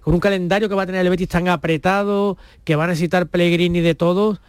[0.03, 3.27] con un calendario que va a tener el Betis tan apretado, que va a necesitar
[3.27, 4.41] Pellegrini de todos,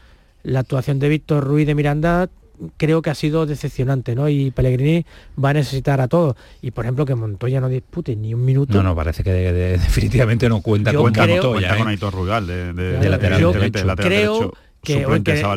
[0.43, 2.29] la actuación de Víctor Ruiz de Miranda
[2.77, 4.29] creo que ha sido decepcionante, ¿no?
[4.29, 5.05] Y Pellegrini
[5.43, 6.35] va a necesitar a todos.
[6.61, 8.73] Y por ejemplo que Montoya no dispute ni un minuto.
[8.77, 11.77] No, no, parece que de- de- definitivamente no cuenta Yo con cuenta, creo- Montoya, cuenta
[11.77, 11.91] con ¿eh?
[11.91, 13.87] Aitor Ruibal de, de- De lateral evidentemente, derecho.
[13.87, 14.93] lateral creo derecho, que,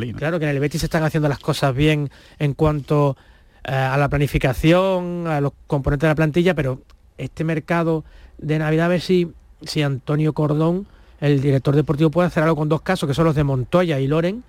[0.06, 3.16] que- claro que en el Betis se están haciendo las cosas bien en cuanto
[3.64, 6.80] eh, a la planificación, a los componentes de la plantilla, pero
[7.18, 8.04] este mercado
[8.38, 9.30] de Navidad a ver si,
[9.62, 10.86] si Antonio Cordón,
[11.20, 14.06] el director deportivo, puede hacer algo con dos casos, que son los de Montoya y
[14.06, 14.42] Loren,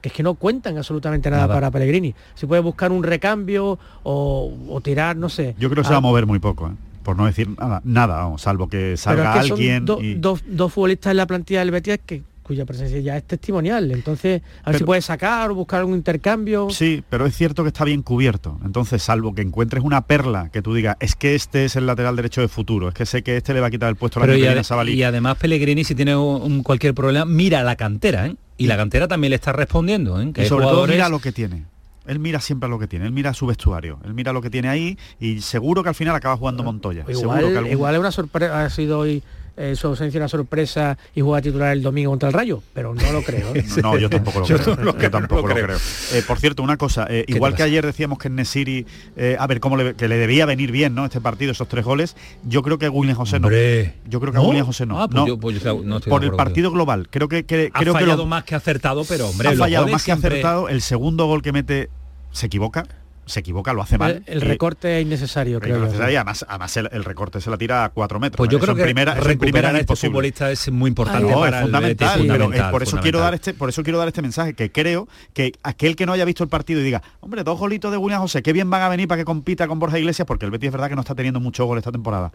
[0.00, 1.54] que es que no cuentan absolutamente nada, Nada.
[1.54, 2.14] para Pellegrini.
[2.34, 5.54] Si puede buscar un recambio o, o tirar, no sé.
[5.58, 6.72] Yo creo que se va a mover muy poco, ¿eh?
[7.02, 9.84] por no decir nada, nada vamos, salvo que pero salga es que son alguien.
[9.86, 13.22] do- y- dos, dos futbolistas en la plantilla del Betis que cuya presencia ya es
[13.24, 13.90] testimonial.
[13.92, 16.68] Entonces, a ver si Pero- puede sacar o buscar algún intercambio.
[16.70, 18.58] Sí, pero es cierto que está bien cubierto.
[18.64, 22.16] Entonces, salvo que encuentres una perla que tú digas, es que este es el lateral
[22.16, 24.26] derecho de futuro, es que sé que este le va a quitar el puesto a
[24.26, 25.02] la Pero y, Sabalí.
[25.04, 28.36] además Pellegrini si tiene un, un cualquier problema mira la cantera ¿eh?
[28.56, 30.32] y la cantera también le está respondiendo ¿eh?
[30.32, 31.66] que Y sobre todo mira lo que tiene.
[32.06, 34.48] Él mira siempre a lo que tiene, él mira su vestuario, él mira lo que
[34.48, 37.02] tiene ahí y seguro que al final acaba jugando Montoya.
[37.02, 39.22] Igual, seguro que algún- igual es una sorpresa, ha sido hoy
[39.58, 43.12] eh, su ausencia una sorpresa y juega titular el domingo contra el Rayo, pero no
[43.12, 43.54] lo creo.
[43.54, 43.64] ¿eh?
[43.82, 44.76] No, yo tampoco lo creo.
[44.76, 45.66] lo yo tampoco lo creo.
[45.66, 45.78] creo.
[46.14, 49.36] Eh, por cierto, una cosa, eh, ¿Qué igual que ayer decíamos que en Nesiri, eh,
[49.38, 51.04] a ver, cómo le, que le debía venir bien, ¿no?
[51.04, 53.48] Este partido, esos tres goles, yo creo que William José no.
[53.48, 53.94] Hombre.
[54.08, 54.48] Yo creo que a ¿No?
[54.48, 55.02] William José no.
[55.02, 55.26] Ah, pues no.
[55.26, 57.08] yo- pues yo no por el partido global.
[57.10, 59.88] Creo que, que- ha creo que fallado lo- más que acertado pero hombre ha fallado
[59.88, 60.68] más que acertado.
[60.68, 61.88] El segundo gol que mete
[62.30, 62.84] se equivoca,
[63.28, 64.22] se equivoca, lo hace mal.
[64.26, 65.86] El, recorte es innecesario, creo.
[66.10, 68.38] y además, además el, el recorte se la tira a cuatro metros.
[68.38, 68.58] pues yo ¿eh?
[68.58, 71.66] Eso creo que primera, recuperar es a este futbolista es muy importante No, para es
[71.66, 73.20] el Betis, fundamental, pero fundamental, eh, por eso quiero fundamental.
[73.22, 76.24] dar este, por eso quiero dar este mensaje, que creo que aquel que no haya
[76.24, 78.88] visto el partido y diga, hombre, dos golitos de William José, qué bien van a
[78.88, 81.14] venir para que compita con Borja Iglesias, porque el Betis es verdad que no está
[81.14, 82.32] teniendo muchos goles esta temporada.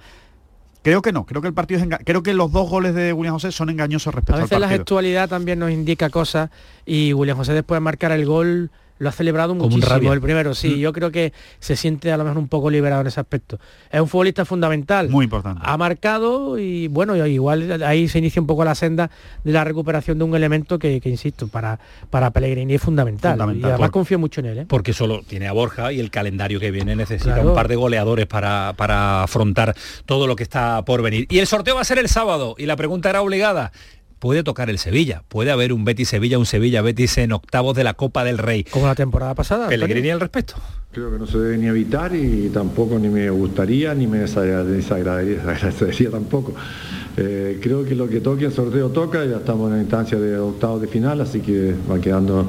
[0.84, 3.13] Creo que no, creo que el partido es enga- creo que los dos goles de
[3.13, 4.79] William José son engañosos A respecto al veces la partido.
[4.79, 6.49] gestualidad también nos indica cosas
[6.86, 8.69] y William José después de marcar el gol
[9.04, 10.78] lo ha celebrado Como un muchísimo el primero sí Mm.
[10.80, 13.60] yo creo que se siente a lo mejor un poco liberado en ese aspecto
[13.92, 15.62] es un futbolista fundamental Muy importante.
[15.63, 19.12] ha marcado y bueno igual ahí se inicia un poco la senda
[19.44, 23.70] de la recuperación de un elemento que, que, insisto para para Pellegrini es fundamental, Fundamental,
[23.70, 24.66] y además por- confío mucho en él ¿eh?
[24.68, 27.50] porque solo tiene a Borja y el calendario que viene necesita Claro.
[27.50, 31.26] un par de goleadores para, para afrontar todo lo que está por venir.
[31.30, 33.72] Y el sorteo va a ser el sábado y la pregunta era obligada.
[34.23, 35.21] Puede tocar el Sevilla.
[35.27, 38.63] Puede haber un Betis Sevilla, un Sevilla Betis en octavos de la Copa del Rey.
[38.63, 39.67] Como la temporada pasada.
[39.67, 40.55] Pellegrini al respecto.
[40.93, 45.43] Creo que no se debe ni evitar y tampoco ni me gustaría ni me desagradaría,
[45.45, 46.53] desagradaría tampoco.
[47.17, 50.38] Eh, creo que lo que toque el sorteo toca, ya estamos en la instancia de
[50.38, 52.47] octavos de final, así que van quedando,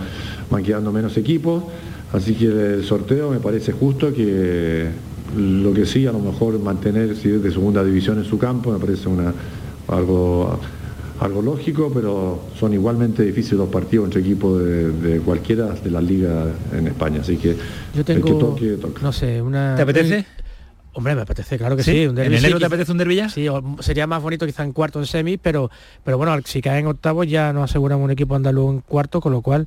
[0.48, 1.64] van quedando menos equipos.
[2.12, 4.90] Así que el sorteo me parece justo que
[5.37, 8.70] lo que sí, a lo mejor mantener si es de segunda división en su campo,
[8.70, 9.34] me parece una,
[9.88, 10.60] algo,
[11.20, 16.48] algo lógico, pero son igualmente difíciles los partidos entre equipos de, cualquiera de las ligas
[16.72, 17.20] en España.
[17.20, 17.57] Así que
[17.94, 18.57] yo tengo,
[19.00, 19.74] no sé, una...
[19.77, 20.27] ¿Te apetece?
[20.94, 22.07] Hombre, me apetece, claro que sí.
[22.07, 23.46] Un ¿En enero te apetece un derbi Sí,
[23.81, 25.70] sería más bonito quizá en cuarto en semi, pero,
[26.05, 29.33] pero bueno, si cae en octavo ya nos aseguran un equipo andaluz en cuarto, con
[29.33, 29.66] lo cual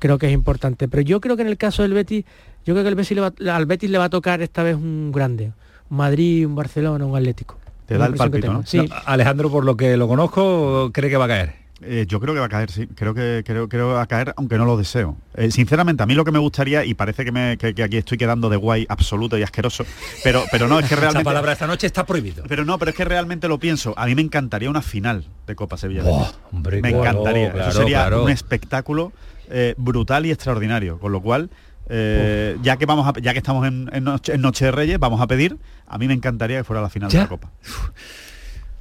[0.00, 0.88] creo que es importante.
[0.88, 2.24] Pero yo creo que en el caso del Betis,
[2.66, 4.74] yo creo que el Betis le va, al Betis le va a tocar esta vez
[4.74, 5.52] un grande.
[5.90, 7.56] Un Madrid, un Barcelona, un Atlético.
[7.86, 8.66] Te da el palpito, ¿no?
[8.66, 8.88] Sí.
[9.04, 11.64] Alejandro, por lo que lo conozco, cree que va a caer.
[11.86, 12.86] Eh, yo creo que va a caer, sí.
[12.94, 15.16] Creo que, creo, creo va a caer, aunque no lo deseo.
[15.34, 18.16] Eh, sinceramente, a mí lo que me gustaría, y parece que, me, que, aquí estoy
[18.16, 19.84] quedando de guay absoluto y asqueroso,
[20.22, 21.20] pero, pero no, es que realmente...
[21.20, 22.44] Esa palabra esta noche está prohibido.
[22.48, 23.92] Pero no, pero es que realmente lo pienso.
[23.98, 26.04] A mí me encantaría una final de Copa Sevilla.
[26.52, 27.48] me encantaría.
[27.48, 29.12] Eso sería un espectáculo
[29.50, 30.98] eh, brutal y extraordinario.
[30.98, 31.50] Con lo cual,
[31.88, 35.56] ya que vamos ya que estamos en, noche, de Reyes, vamos a pedir.
[35.86, 37.50] A mí me encantaría que fuera la final de la Copa.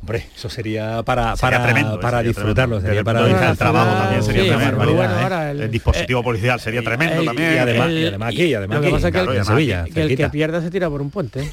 [0.03, 2.81] Hombre, eso sería para, para, tremendo, para disfrutarlo.
[2.81, 5.01] Sería para el trabajo también sería tremendo.
[5.01, 5.51] ¿eh?
[5.51, 7.53] el, dispositivo policial sería tremendo también.
[7.53, 9.85] Y además, y además aquí, además aquí, que, en Sevilla.
[9.85, 11.49] Que el que pierda se tira por un puente.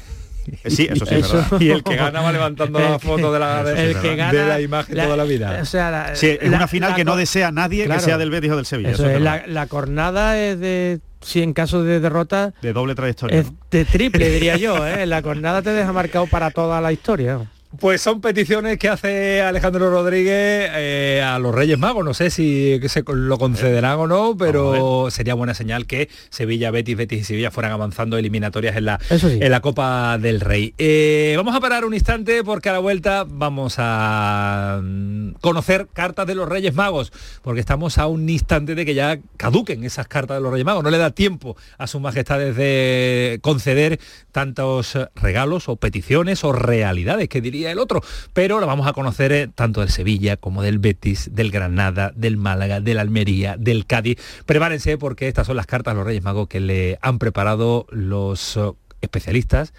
[0.65, 1.45] Sí, eso sí, eso.
[1.59, 4.61] Y el que gana va levantando la foto de la, de, que gana, de la
[4.61, 5.59] imagen toda la vida.
[5.61, 8.51] O sea, la, sí, es una final que no desea nadie que sea del Betis
[8.51, 8.91] o del Sevilla.
[8.91, 13.41] Eso es, la, la, cornada es de si en caso de derrota de doble trayectoria
[13.41, 15.05] es de triple diría yo ¿eh?
[15.05, 17.47] la cornada te deja marcado para toda la historia
[17.79, 22.03] pues son peticiones que hace Alejandro Rodríguez eh, a los Reyes Magos.
[22.03, 26.97] No sé si se lo concederán o no, pero sería buena señal que Sevilla, Betis,
[26.97, 30.73] Betis y Sevilla fueran avanzando eliminatorias en la, en la Copa del Rey.
[30.77, 36.27] Eh, vamos a parar un instante porque a la vuelta vamos a mm, conocer cartas
[36.27, 40.37] de los Reyes Magos, porque estamos a un instante de que ya caduquen esas cartas
[40.37, 40.83] de los Reyes Magos.
[40.83, 43.99] No le da tiempo a sus majestades de conceder
[44.31, 48.01] tantos regalos o peticiones o realidades que diría el otro,
[48.33, 52.37] pero lo vamos a conocer eh, tanto del Sevilla como del Betis, del Granada, del
[52.37, 54.17] Málaga, del Almería, del Cádiz.
[54.45, 58.57] Prepárense porque estas son las cartas a los Reyes Magos que le han preparado los
[58.57, 58.71] eh,
[59.01, 59.73] especialistas,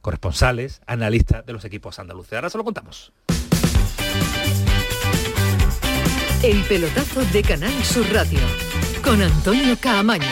[0.00, 2.32] corresponsales, analistas de los equipos andaluces.
[2.32, 3.12] Ahora se lo contamos.
[6.42, 8.38] El pelotazo de Canal Sur Radio
[9.02, 10.26] con Antonio Caamaño.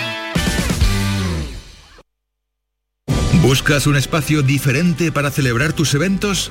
[3.45, 6.51] ¿Buscas un espacio diferente para celebrar tus eventos?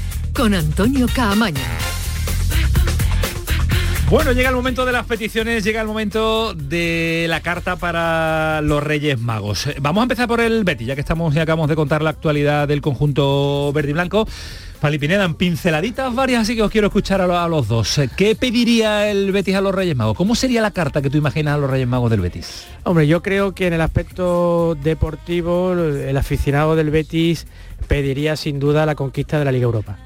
[0.33, 1.59] con Antonio Caamaño.
[4.09, 8.83] Bueno, llega el momento de las peticiones, llega el momento de la carta para los
[8.83, 9.69] Reyes Magos.
[9.79, 12.67] Vamos a empezar por el Betty, ya que estamos y acabamos de contar la actualidad
[12.67, 14.27] del conjunto verde y blanco.
[14.81, 18.01] Pali Pineda, en pinceladitas varias, así que os quiero escuchar a, los dos.
[18.17, 20.17] ¿Qué pediría el Betis a los Reyes Magos?
[20.17, 22.65] ¿Cómo sería la carta que tú imaginas a los Reyes Magos del Betis?
[22.83, 27.47] Hombre, yo creo que en el aspecto deportivo, el aficionado del Betis
[27.87, 29.97] pediría sin duda la conquista de la Liga Europa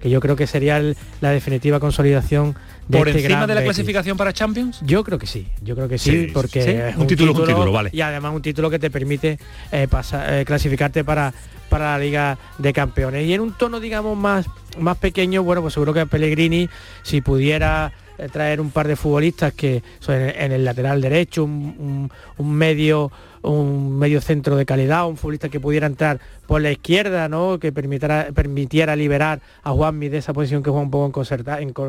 [0.00, 0.80] que yo creo que sería
[1.20, 2.54] la definitiva consolidación
[2.88, 3.64] de ¿Por este encima de la Betis.
[3.76, 4.80] clasificación para Champions?
[4.82, 7.90] Yo creo que sí, yo creo que sí, porque Es un, título, un título, vale.
[7.92, 9.38] Y además un título que te permite
[9.72, 11.32] eh, eh, clasificarte para,
[11.68, 13.26] para la Liga de Campeones.
[13.26, 14.46] Y en un tono, digamos, más,
[14.78, 16.68] más pequeño, bueno, pues seguro que Pellegrini,
[17.02, 21.44] si pudiera eh, traer un par de futbolistas que son en, en el lateral derecho,
[21.44, 23.10] un, un- un medio
[23.42, 27.58] un medio centro de calidad, un futbolista que pudiera entrar por la izquierda, ¿no?
[27.58, 31.22] que permitiera, permitiera liberar a Juanmi de esa posición que juega un poco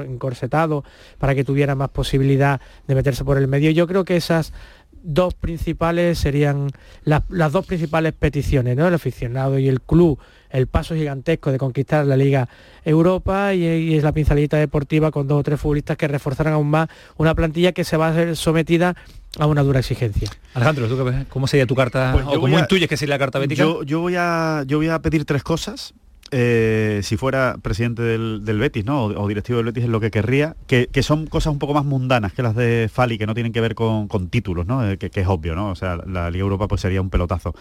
[0.02, 0.84] encorsetado
[1.18, 3.72] para que tuviera más posibilidad de meterse por el medio.
[3.72, 4.54] Yo creo que esas
[5.02, 6.72] dos principales serían
[7.04, 8.88] las, las dos principales peticiones, ¿no?
[8.88, 10.20] El aficionado y el club,
[10.50, 12.50] el paso gigantesco de conquistar la Liga
[12.84, 16.90] Europa y, es la pinceladita deportiva con dos o tres futbolistas que reforzaran aún más
[17.18, 18.96] una plantilla que se va a ser sometida
[19.38, 20.30] a una dura exigencia.
[20.54, 21.26] Alejandro, ¿tú qué ves?
[21.30, 22.12] ¿cómo sería tu carta?
[22.14, 23.62] Pues o cómo a- intuyes que sería la carta bética?
[23.64, 25.94] Yo, yo voy a, yo voy a pedir tres cosas.
[26.32, 29.06] eh, si fuera presidente del, del Betis, ¿no?
[29.06, 31.74] O, o directivo del Betis es lo que querría, que, que son cosas un poco
[31.74, 34.88] más mundanas que las de Fali, que no tienen que ver con, con títulos, ¿no?
[34.88, 35.70] Eh, que, que es obvio, ¿no?
[35.72, 37.56] O sea, la Liga Europa pues sería un pelotazo.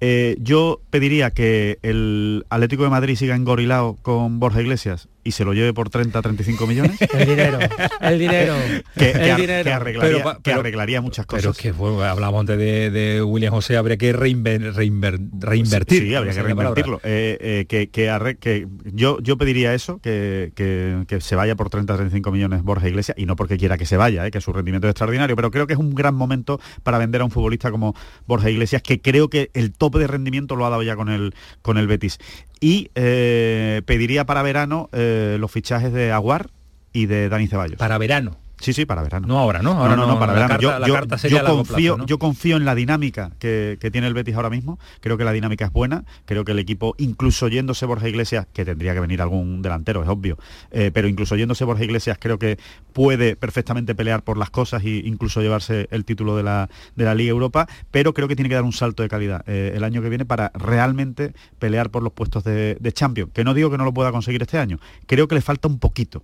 [0.00, 5.44] Eh, yo pediría que el Atlético de Madrid siga engorilado con Borja Iglesias y se
[5.44, 6.98] lo lleve por 30, 35 millones.
[7.12, 7.58] El dinero,
[8.00, 8.54] el dinero,
[8.96, 9.64] que, el que ar- dinero.
[9.64, 11.42] que arreglaría, Pero, que arreglaría muchas cosas.
[11.42, 16.02] Pero es que bueno, hablamos antes de, de William José, habría que reinver- reinver- reinvertir.
[16.04, 17.00] Sí, habría que reinvertirlo.
[17.04, 21.56] Eh, eh, que, que arre- que yo, yo pediría eso, que, que- que se vaya
[21.56, 24.52] por 30-35 millones Borja Iglesias, y no porque quiera que se vaya, eh, que su
[24.52, 27.70] rendimiento es extraordinario, pero creo que es un gran momento para vender a un futbolista
[27.70, 27.94] como
[28.26, 31.34] Borja Iglesias, que creo que el tope de rendimiento lo ha dado ya con el,
[31.62, 32.18] con el Betis.
[32.58, 36.50] Y eh, pediría para verano eh, los fichajes de Aguar
[36.92, 37.78] y de Dani Ceballos.
[37.78, 38.36] Para verano.
[38.58, 39.26] Sí, sí, para verano.
[39.28, 39.72] No ahora, ¿no?
[39.72, 40.48] Ahora no, no, para verano.
[40.48, 40.94] carta- yo, la yo-
[41.56, 42.06] confío, plazo, ¿no?
[42.06, 44.78] yo confío en la dinámica que, que tiene el Betis ahora mismo.
[45.00, 46.04] Creo que la dinámica es buena.
[46.24, 50.08] Creo que el equipo, incluso yéndose Borja Iglesias, que tendría que venir algún delantero, es
[50.08, 50.38] obvio,
[50.70, 52.58] eh, pero incluso yéndose Borja Iglesias, creo que
[52.94, 57.14] puede perfectamente pelear por las cosas e incluso llevarse el título de la, de la
[57.14, 60.00] Liga Europa, pero creo que tiene que dar un salto de calidad eh, el año
[60.00, 63.32] que viene para realmente pelear por los puestos de, de Champions.
[63.34, 64.78] Que no digo que no lo pueda conseguir este año.
[65.06, 66.22] Creo que le falta un poquito.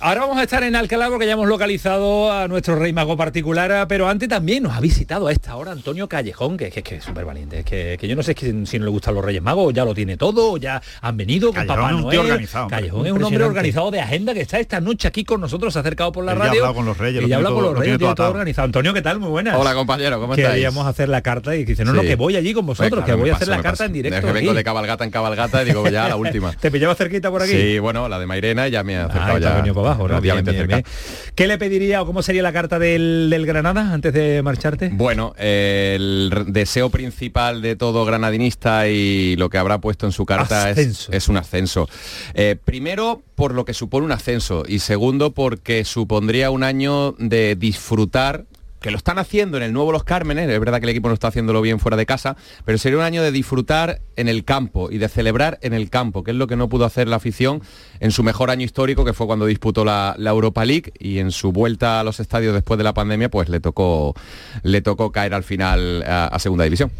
[0.00, 3.86] Ahora vamos a estar en Alcalá porque ya hemos localizado a nuestro rey mago particular,
[3.88, 7.04] pero antes también nos ha visitado a esta hora Antonio Callejón, que, que, que es
[7.04, 9.74] súper valiente, que, que yo no sé si, si no le gustan los Reyes Magos,
[9.74, 12.18] ya lo tiene todo, ya han venido con Callejón Papá es un Noel.
[12.20, 12.76] organizado, hombre.
[12.78, 16.12] Callejón es un hombre organizado de agenda que está esta noche aquí con nosotros, acercado
[16.12, 16.60] por la Él ya ha radio.
[16.62, 18.66] hablado con los Reyes, y lo ya habla con los lo Reyes, tiene todo organizado.
[18.66, 19.18] Antonio, ¿qué tal?
[19.18, 19.56] Muy buenas.
[19.58, 20.54] Hola compañero, ¿cómo estáis?
[20.54, 22.06] Queríamos hacer la carta y dice, no, no, Sí.
[22.08, 23.84] que voy allí con vosotros, Pues que voy a hacer paso, la carta paso.
[23.86, 24.18] en directo.
[24.18, 24.56] Es que vengo aquí.
[24.58, 26.52] de cabalgata en cabalgata y digo ya la última.
[26.52, 27.50] ¿Te pillaba cerquita por aquí?
[27.52, 29.54] Sí, bueno, la de Mairena ya me ha acercado Ah, ya.
[29.56, 30.08] venido para abajo, ¿no?
[30.08, 30.90] relativamente Bien, bien, cerca.
[30.90, 31.32] bien.
[31.34, 34.90] ¿Qué le pediría o cómo sería la carta del, del Granada antes de marcharte?
[34.92, 40.26] Bueno, eh, el deseo principal de todo granadinista y lo que habrá puesto en su
[40.26, 41.88] carta es un ascenso.
[42.34, 47.56] Eh, primero, por lo que supone un ascenso y segundo, porque supondría un año de
[47.56, 48.44] disfrutar
[48.86, 51.14] que lo están haciendo en el nuevo Los Cármenes, es verdad que el equipo no
[51.14, 54.92] está haciéndolo bien fuera de casa, pero sería un año de disfrutar en el campo
[54.92, 57.62] y de celebrar en el campo, que es lo que no pudo hacer la afición
[57.98, 61.50] en su mejor año histórico, que fue cuando disputó la, Europa League y en su
[61.50, 64.14] vuelta a los estadios después de la pandemia, pues le tocó,
[64.62, 66.92] le tocó caer al final a, a segunda división.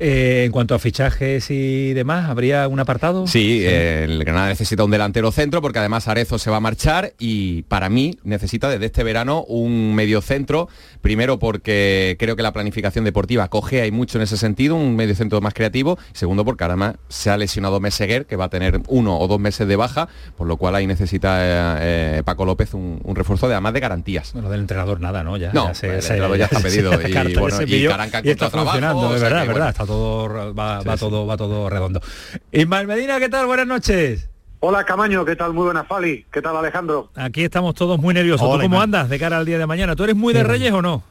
[0.00, 3.26] Eh, en cuanto a fichajes y demás, ¿habría un apartado?
[3.26, 7.14] Sí, eh, el Granada necesita un delantero centro porque además Arezo se va a marchar
[7.18, 10.68] y para mí necesita desde este verano un medio centro.
[11.00, 15.16] Primero porque creo que la planificación deportiva cogea y mucho en ese sentido, un medio
[15.16, 15.98] centro más creativo.
[16.12, 19.66] Segundo porque además se ha lesionado Meseguer, que va a tener uno o dos meses
[19.66, 23.72] de baja, por lo cual ahí necesita eh, Paco López un, un refuerzo de además
[23.72, 24.32] de garantías.
[24.32, 25.36] Bueno, del entrenador nada, ¿no?
[25.36, 29.12] Ya, No, ya el entrenador ya está pedido y, bueno, Caranca está trabajo, funcionando, o
[29.12, 29.70] de sea verdad, que, verdad, bueno.
[29.70, 31.00] está todo va, Sí, va sí.
[31.00, 32.00] todo va todo redondo.
[32.52, 33.46] Ismael Medina, ¿qué tal?
[33.46, 34.28] Buenas noches.
[34.60, 35.52] Hola Camaño, ¿qué tal?
[35.52, 36.24] Muy buenas Fali.
[36.32, 37.10] ¿Qué tal Alejandro?
[37.16, 38.46] Aquí estamos todos muy nerviosos.
[38.46, 39.96] Hola, ¿Tú cómo andas de cara al día de mañana?
[39.96, 41.02] ¿Tú eres muy de Reyes o no?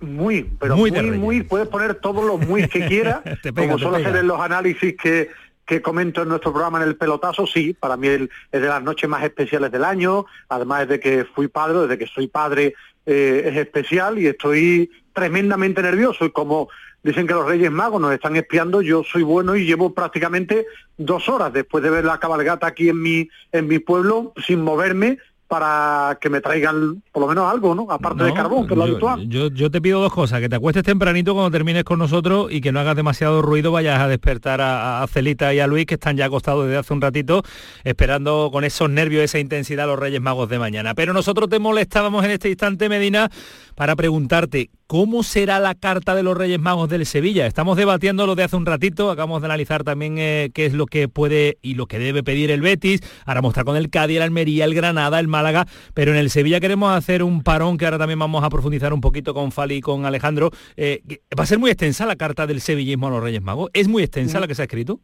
[0.00, 3.96] Muy, pero Muy muy, puedes poner todos los muy que quieras, Te pega, como suelo
[3.96, 5.28] hacer en los análisis que,
[5.66, 8.80] que comento en nuestro programa en el pelotazo, sí, para mí el- es de las
[8.82, 12.74] noches más especiales del año, además desde que fui padre, desde que soy padre
[13.06, 16.68] eh, es especial y estoy tremendamente nervioso y como
[17.02, 21.28] dicen que los Reyes Magos nos están espiando, yo soy bueno y llevo prácticamente dos
[21.28, 25.18] horas después de ver la cabalgata aquí en mi, en mi pueblo sin moverme
[25.48, 27.90] para que me traigan por lo menos algo, ¿no?
[27.90, 29.28] Aparte de carbón, que es lo yo, habitual.
[29.30, 32.60] Yo, yo te pido dos cosas, que te acuestes tempranito cuando termines con nosotros y
[32.60, 35.94] que no hagas demasiado ruido, vayas a despertar a, a Celita y a Luis, que
[35.94, 37.42] están ya acostados desde hace un ratito,
[37.82, 40.94] esperando con esos nervios, esa intensidad los Reyes Magos de mañana.
[40.94, 43.30] Pero nosotros te molestábamos en este instante, Medina,
[43.78, 47.46] para preguntarte, ¿cómo será la carta de los Reyes Magos del Sevilla?
[47.46, 50.86] Estamos debatiendo lo de hace un ratito, acabamos de analizar también eh, qué es lo
[50.86, 54.24] que puede y lo que debe pedir el Betis, ahora mostrar con el Cádiz, el
[54.24, 57.98] Almería, el Granada, el Málaga, pero en el Sevilla queremos hacer un parón que ahora
[57.98, 60.50] también vamos a profundizar un poquito con Fali y con Alejandro.
[60.76, 61.00] Eh,
[61.38, 63.70] va a ser muy extensa la carta del sevillismo a los Reyes Magos.
[63.74, 64.98] ¿Es muy extensa la que se ha escrito?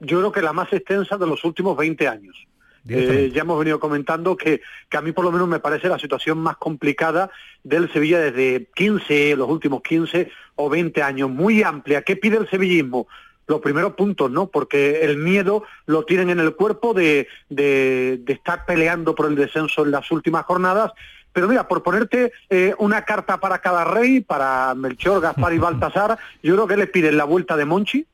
[0.00, 2.46] yo creo que la más extensa de los últimos 20 años.
[2.88, 4.60] Eh, ya hemos venido comentando que,
[4.90, 7.30] que a mí por lo menos me parece la situación más complicada
[7.62, 12.02] del Sevilla desde 15, los últimos 15 o 20 años, muy amplia.
[12.02, 13.06] ¿Qué pide el sevillismo?
[13.46, 14.48] Los primeros puntos, ¿no?
[14.48, 19.34] Porque el miedo lo tienen en el cuerpo de, de, de estar peleando por el
[19.34, 20.92] descenso en las últimas jornadas
[21.34, 26.16] pero mira, por ponerte eh, una carta para cada rey, para Melchor, Gaspar y Baltasar,
[26.42, 28.06] yo creo que le piden la vuelta de Monchi,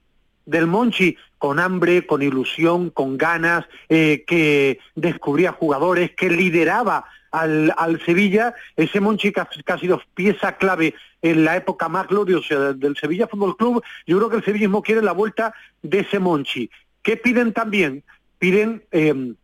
[0.50, 7.72] del Monchi con hambre, con ilusión, con ganas, eh, que descubría jugadores, que lideraba al,
[7.76, 12.72] al Sevilla, ese Monchi que ha, que sido pieza clave en la época más gloriosa
[12.72, 16.68] del Sevilla Fútbol Club, yo creo que el sevillismo quiere la vuelta de ese Monchi.
[17.02, 18.02] ¿Qué piden también?
[18.40, 19.34] Piden eh,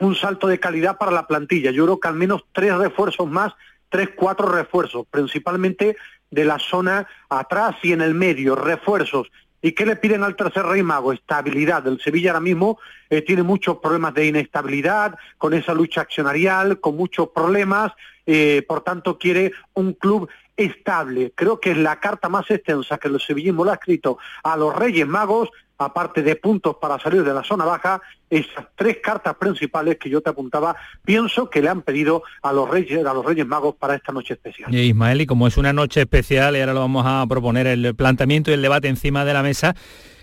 [0.00, 1.70] un salto de calidad para la plantilla.
[1.70, 3.54] Yo creo que al menos tres refuerzos más,
[3.88, 5.96] tres, cuatro refuerzos, principalmente
[6.30, 9.30] de la zona atrás y en el medio, refuerzos.
[9.64, 11.10] ¿Y qué le piden al tercer rey mago?
[11.10, 11.86] Estabilidad.
[11.86, 16.98] El Sevilla ahora mismo eh, tiene muchos problemas de inestabilidad, con esa lucha accionarial, con
[16.98, 17.90] muchos problemas,
[18.26, 21.32] eh, por tanto quiere un club estable.
[21.34, 24.76] Creo que es la carta más extensa que el sevillismo le ha escrito a los
[24.76, 25.48] Reyes Magos,
[25.78, 28.00] aparte de puntos para salir de la zona baja,
[28.30, 32.68] esas tres cartas principales que yo te apuntaba, pienso que le han pedido a los
[32.68, 34.74] Reyes, a los Reyes Magos para esta noche especial.
[34.74, 37.94] Y Ismael, y como es una noche especial, y ahora lo vamos a proponer el
[37.94, 39.74] planteamiento y el debate encima de la mesa,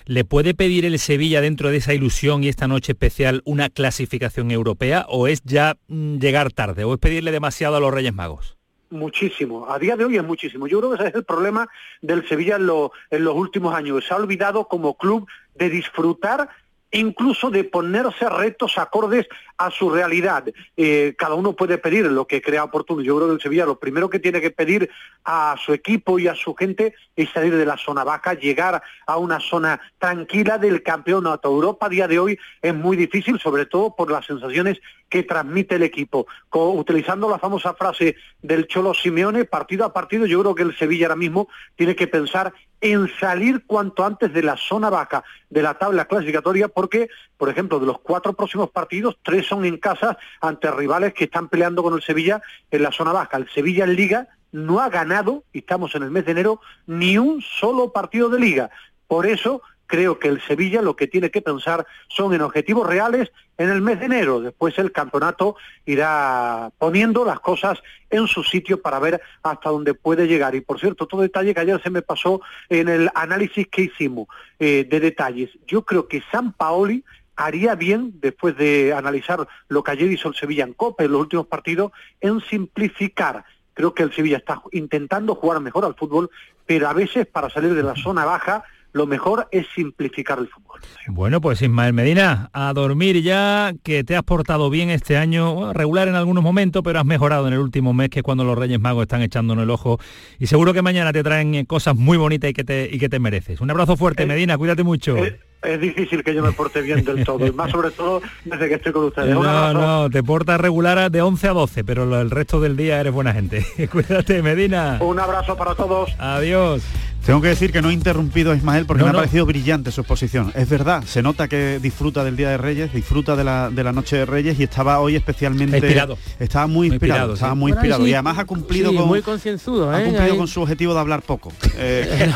[0.06, 4.52] ¿le puede pedir el Sevilla dentro de esa ilusión y esta noche especial una clasificación
[4.52, 8.61] europea o es ya mm, llegar tarde o es pedirle demasiado a los Reyes Magos?
[8.92, 10.68] Muchísimo, a día de hoy es muchísimo.
[10.68, 11.68] Yo creo que ese es el problema
[12.02, 14.04] del Sevilla en, lo- en los últimos años.
[14.06, 16.50] Se ha olvidado como club de disfrutar
[16.92, 19.26] incluso de ponerse retos acordes
[19.66, 20.46] a su realidad.
[20.76, 23.02] Eh, cada uno puede pedir lo que crea oportuno.
[23.02, 24.90] Yo creo que el Sevilla lo primero que tiene que pedir
[25.24, 29.18] a su equipo y a su gente es salir de la zona baja, llegar a
[29.18, 31.50] una zona tranquila del campeonato.
[31.50, 35.76] Europa a día de hoy es muy difícil, sobre todo por las sensaciones que transmite
[35.76, 36.26] el equipo.
[36.52, 41.08] Utilizando la famosa frase del Cholo Simeone, partido a partido, yo creo que el Sevilla
[41.08, 45.76] ahora mismo tiene que pensar en salir cuanto antes de la zona baja de la
[45.76, 50.72] tabla clasificatoria, porque, por ejemplo, de los cuatro próximos partidos, tres son en casa ante
[50.72, 52.42] rivales que están peleando con el Sevilla
[52.72, 53.36] en la zona baja.
[53.36, 57.18] El Sevilla en Liga no ha ganado, y estamos en el mes de enero, ni
[57.18, 58.70] un solo partido de Liga.
[59.08, 63.30] Por eso creo que el Sevilla lo que tiene que pensar son en objetivos reales
[63.58, 64.40] en el mes de enero.
[64.40, 67.78] Después el campeonato irá poniendo las cosas
[68.10, 70.56] en su sitio para ver hasta dónde puede llegar.
[70.56, 72.40] Y por cierto, todo detalle que ayer se me pasó
[72.70, 74.30] en el análisis que hicimos
[74.60, 75.50] eh, de detalles.
[75.68, 77.04] Yo creo que San Paoli
[77.36, 81.22] haría bien, después de analizar lo que ayer hizo el Sevilla en Copa en los
[81.22, 83.44] últimos partidos, en simplificar.
[83.74, 86.30] Creo que el Sevilla está intentando jugar mejor al fútbol,
[86.66, 88.64] pero a veces para salir de la zona baja
[88.94, 90.82] lo mejor es simplificar el fútbol.
[91.08, 96.08] Bueno, pues Ismael Medina, a dormir ya, que te has portado bien este año, regular
[96.08, 98.80] en algunos momentos, pero has mejorado en el último mes, que es cuando los Reyes
[98.80, 100.00] Magos están echándonos el ojo.
[100.40, 103.08] Y seguro que mañana te traen eh, cosas muy bonitas y que te, y que
[103.08, 103.62] te mereces.
[103.62, 105.16] Un abrazo fuerte, Medina, cuídate mucho.
[105.64, 108.76] Es difícil que yo me porte bien del todo, y más sobre todo desde que
[108.76, 109.34] estoy con ustedes.
[109.36, 113.14] No, no, te portas regular de 11 a 12, pero el resto del día eres
[113.14, 113.66] buena gente.
[113.92, 114.98] Cuídate, Medina.
[115.02, 116.10] Un abrazo para todos.
[116.18, 116.82] Adiós.
[117.26, 119.92] Tengo que decir que no he interrumpido a Ismael porque No, me ha parecido brillante
[119.92, 120.52] su exposición.
[120.56, 123.92] Es verdad, se nota que disfruta del Día de Reyes, disfruta de la, de la
[123.92, 125.78] Noche de Reyes y estaba hoy especialmente...
[125.78, 126.18] Inspirado.
[126.40, 127.60] Estaba muy inspirado, inspirado, estaba sí.
[127.60, 128.04] muy Bueno, inspirado.
[128.06, 129.08] sí, y además ha cumplido sí, con...
[129.08, 130.06] muy concienzudo, ha ¿eh?
[130.06, 131.54] cumplido Ahí- con su objetivo de hablar poco.
[131.84, 132.32] Eh,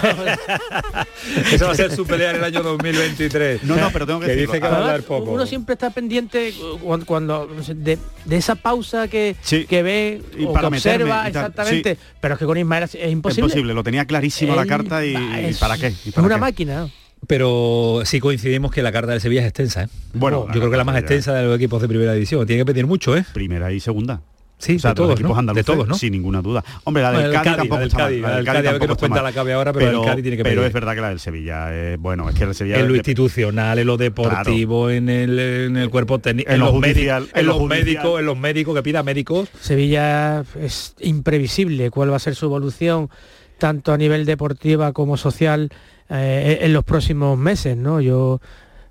[1.51, 2.61] Eso va a ser su pelea en el año
[3.17, 3.63] 2023.
[3.63, 4.53] No, no, pero tengo que Que decirlo.
[4.53, 5.31] dice que va a Además, hablar poco.
[5.31, 9.65] Uno siempre está pendiente cuando, cuando- de, de esa pausa que, Sí.
[9.65, 11.95] que ve Y o para que meterme observa y tal, exactamente.
[11.95, 12.01] sí.
[12.21, 13.49] Pero es que con Ismael es, imposible.
[13.49, 15.93] posible, lo tenía clarísimo la carta y, y para qué.
[16.05, 16.41] y Es una qué.
[16.41, 16.89] máquina.
[17.27, 19.87] Pero sí coincidimos que la carta del Sevilla es extensa, ¿eh?
[20.13, 22.45] Bueno, yo creo que la más extensa de los equipos de primera división.
[22.45, 23.25] Tiene que pedir mucho, ¿eh?
[23.33, 24.21] Primera y segunda.
[24.57, 25.39] Sí, O sea, de de los todos, equipos ¿no?
[25.39, 25.95] andaluces, De todos, ¿no?
[25.95, 26.63] sin ninguna duda.
[26.85, 28.35] Hombre, la del Bueno, el Cádiz, Cádiz, tampoco la del está mal, Cádiz, la la
[28.37, 29.23] del Cádiz, a ver tampoco nos cuenta mal.
[29.25, 30.67] la Cabe ahora, pero el Cádiz tiene que Pero pedir.
[30.67, 32.75] es verdad que la del Sevilla, eh, bueno, es que el Sevilla...
[32.79, 36.59] en lo de- institucional, en lo deportivo, en, el, en el cuerpo técnico, En en,
[36.61, 39.49] lo los judicial, médicos, en en lo los médicos, en los médicos que pida médicos.
[39.59, 43.09] Sevilla es imprevisible cuál va a ser su evolución
[43.57, 45.69] tanto a nivel deportiva como social
[46.09, 47.99] eh, en los próximos meses, ¿no?
[48.01, 48.39] Yo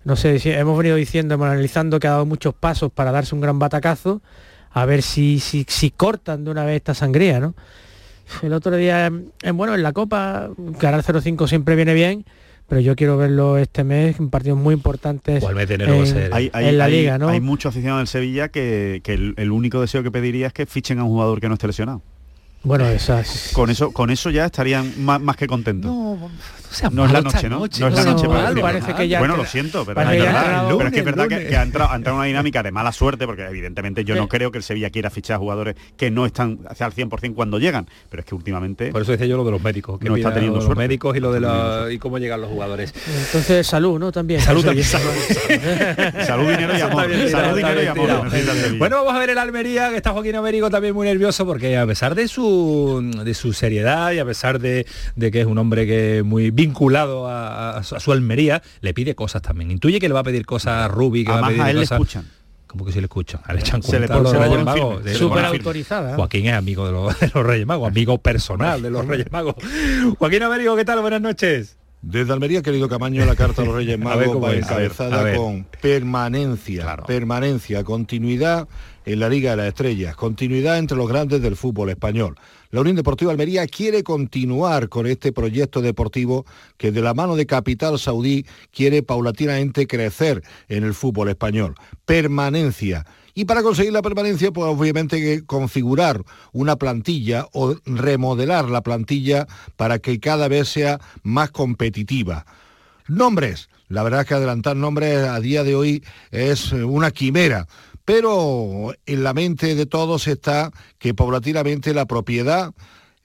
[0.05, 3.35] no sé, si hemos venido diciendo, hemos analizando que ha dado muchos pasos para darse
[3.35, 4.21] un gran batacazo,
[4.77, 7.55] a ver si, si, si cortan de una vez esta sangría, ¿no?
[8.43, 9.11] El otro día,
[9.43, 12.25] eh, bueno, en la Copa, ganar 0-5 siempre viene bien,
[12.69, 15.97] pero yo quiero verlo este mes en partidos muy importantes ¿Cuál mes de enero va
[15.97, 16.35] a en, ser?
[16.35, 17.29] Hay, hay- en la hay- Liga, ¿no?
[17.29, 20.67] Hay mucho aficionado del Sevilla que, que el, el único deseo que pediría es que
[20.67, 22.03] fichen a un jugador que no esté lesionado.
[22.63, 23.51] Bueno, esas...
[23.53, 25.91] Con eso, con eso ya estarían más, más que contentos.
[25.91, 26.31] No,
[26.91, 27.61] No es la noche, ¿no?
[27.61, 28.63] noche, No es la no noche para decirlo.
[28.63, 30.99] parece que ya Bueno, lo siento, pero, es que ya verdad, entra pero es que
[30.99, 34.15] es verdad que, ha, entrado, ha entrado una dinámica de mala suerte, porque evidentemente yo
[34.15, 37.59] no creo que el Sevilla quiera fichar jugadores que no están hacia el 100% cuando
[37.59, 40.17] llegan, pero es que últimamente Por eso decía yo lo de los médicos, que No
[40.17, 42.95] está teniendo lo de los médicos y lo de la, y cómo llegan los jugadores.
[43.27, 44.13] Entonces salud, ¿no?
[44.13, 44.41] También.
[44.41, 44.87] Salud también,
[46.27, 47.07] salud, dinero y amor.
[47.31, 48.31] Salud, dinero y amor.
[48.79, 51.87] Bueno, vamos a ver el Almería, que está Joaquín Américo también muy nervioso, porque a
[51.87, 55.87] pesar de su de su seriedad y a pesar de, de que es un hombre
[55.87, 59.71] que muy vinculado a, a su, a su Almería, le pide cosas también.
[59.71, 61.71] Intuye que le va a pedir cosas a Rubi, que va a Además pedir a
[61.71, 62.27] él le escuchan.
[62.75, 63.41] ¿Cómo que si le escuchan?
[63.53, 65.05] Le echan Se le los Reyes Magos.
[65.13, 66.17] Súper autorizada.
[66.17, 69.55] Joaquín es amigo de los, de los Reyes Magos, amigo personal de los Reyes Magos.
[70.19, 71.01] Joaquín Américo, ¿qué tal?
[71.01, 71.77] Buenas noches.
[72.03, 75.21] Desde Almería, querido Camaño, la carta a los Reyes Magos va es, a ver, encabezada
[75.21, 75.37] a ver.
[75.37, 78.67] con permanencia, permanencia, continuidad
[79.05, 82.37] en la Liga de las Estrellas, continuidad entre los grandes del fútbol español.
[82.75, 86.45] La Unión Deportiva Almería quiere continuar con este proyecto deportivo
[86.77, 91.77] que de la mano de Capital Saudí quiere paulatinamente crecer en el fútbol español.
[92.05, 93.07] Permanencia.
[93.33, 98.83] Y para conseguir la permanencia, pues obviamente hay que configurar una plantilla o remodelar la
[98.83, 99.47] plantilla
[99.77, 102.45] para que cada vez sea más competitiva.
[103.07, 103.69] Nombres.
[103.87, 106.03] La verdad es que adelantar nombres a día de hoy
[106.33, 107.69] es una quimera,
[108.05, 112.73] pero en la mente de todos está que paulatinamente la propiedad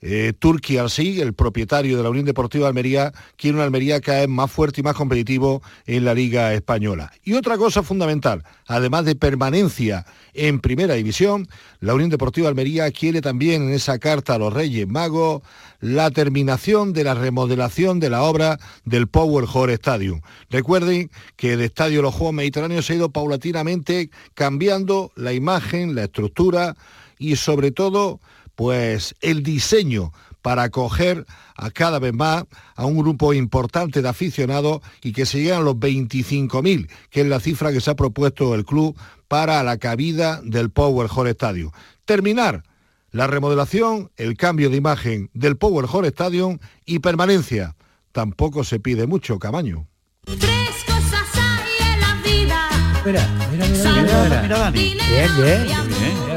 [0.02, 4.28] eh, Turki Alsi, el propietario de la Unión Deportiva Almería, quiere una Almería cada vez
[4.28, 7.12] más fuerte y más competitivo en la Liga Española.
[7.22, 11.48] Y otra cosa fundamental, además de permanencia en Primera División,
[11.80, 15.42] la Unión Deportiva Almería quiere también en esa carta a los Reyes Magos
[15.80, 20.20] la terminación de la remodelación de la obra del Power Hall Stadium.
[20.48, 25.94] Recuerden que el Estadio de los Juegos Mediterráneos se ha ido paulatinamente cambiando la imagen,
[25.94, 26.76] la estructura
[27.18, 28.20] y sobre todo
[28.60, 31.24] pues el diseño para acoger
[31.56, 32.44] a cada vez más
[32.76, 37.26] a un grupo importante de aficionados y que se llegan a los 25.000, que es
[37.26, 38.94] la cifra que se ha propuesto el club
[39.28, 41.70] para la cabida del Power Hall Stadium.
[42.04, 42.64] Terminar
[43.12, 47.76] la remodelación, el cambio de imagen del Power Hall Stadium y permanencia.
[48.12, 49.88] Tampoco se pide mucho, Camaño.
[50.26, 52.68] Tres cosas hay en la vida.
[53.06, 54.80] Mira, mira, mira, mira, mira, mira, Dani.
[54.82, 55.79] Bien, bien, bien.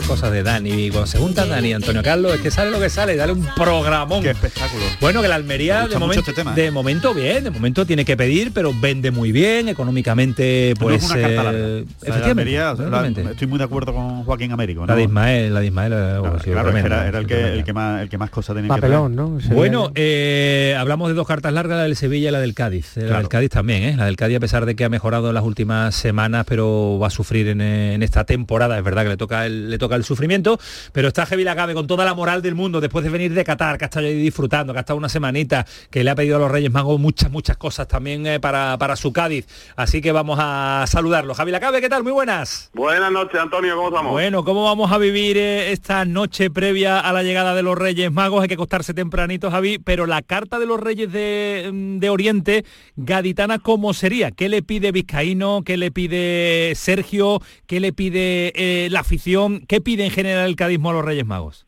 [0.08, 0.70] Cosas de Dani.
[0.70, 3.34] Y cuando se juntan Dani y Antonio Carlos, es que sale lo que sale, dale
[3.34, 4.22] un programón.
[4.22, 4.84] Qué espectáculo.
[5.02, 6.62] Bueno, que la Me Almería de momento, este tema, ¿eh?
[6.62, 11.04] de momento bien, de momento tiene que pedir, pero vende muy bien, económicamente, No pues
[11.04, 11.52] es una carta larga.
[11.60, 13.22] eh, O sea, la efectivamente, Almería, la- efectivamente.
[13.32, 14.82] estoy muy de acuerdo con Joaquín Américo.
[14.82, 14.88] ¿no?
[14.88, 18.02] La de Ismael, la de Ismael, eh, Claro, era, era el, que, el, que más,
[18.02, 19.40] el que más cosas tenía Papelón, que ¿no?
[19.56, 22.98] Bueno, eh, hablamos de dos cartas largas, la del Sevilla y la del Cádiz.
[22.98, 23.18] La Claro.
[23.20, 23.96] del Cádiz también, ¿eh?
[23.98, 27.08] La del Cádiz a pesar de que ha mejorado en las últimas semanas, pero va
[27.08, 28.78] a sufrir en, en esta temporada.
[28.78, 30.60] Es verdad que le toca el, le toca el sufrimiento,
[30.92, 33.78] pero está Heavy Lagabe con toda la moral del mundo después de venir de Qatar,
[33.78, 36.40] que ha estado ahí disfrutando, que ha estado una semanita, que le ha pedido a
[36.40, 39.48] los Reyes Magos muchas, muchas cosas también eh, para, para su Cádiz.
[39.76, 41.34] Así que vamos a saludarlo.
[41.34, 42.04] Javi Lacabe, ¿qué tal?
[42.04, 42.70] Muy buenas.
[42.74, 44.12] Buenas noches, Antonio, ¿cómo estamos?
[44.12, 48.12] Bueno, ¿cómo vamos a vivir eh, esta noche previa a la llegada de los Reyes
[48.12, 48.42] Magos?
[48.42, 52.66] Hay que acostarse tempranito, Javi, pero la carta de los Reyes de, mm, de Oriente,
[52.96, 54.32] gaditana, ¿cómo sería?
[54.32, 55.64] ¿Qué le pide Vizcaíno?
[55.64, 57.42] ¿Qué le pide Sergio?
[57.68, 59.66] ¿Qué le pide eh, la afición?
[59.68, 61.68] ¿Qué pide en general el cadismo a los Reyes Magos?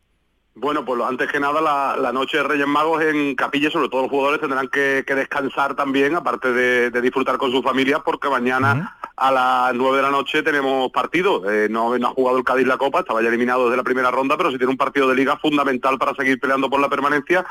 [0.57, 4.03] Bueno, pues antes que nada, la, la noche de Reyes Magos en Capilla, sobre todo
[4.03, 8.29] los jugadores tendrán que, que descansar también, aparte de, de disfrutar con sus familias, porque
[8.29, 11.51] mañana a las 9 de la noche tenemos partido.
[11.51, 14.11] Eh, no, no ha jugado el Cádiz la Copa, estaba ya eliminado desde la primera
[14.11, 17.45] ronda, pero sí tiene un partido de liga fundamental para seguir peleando por la permanencia,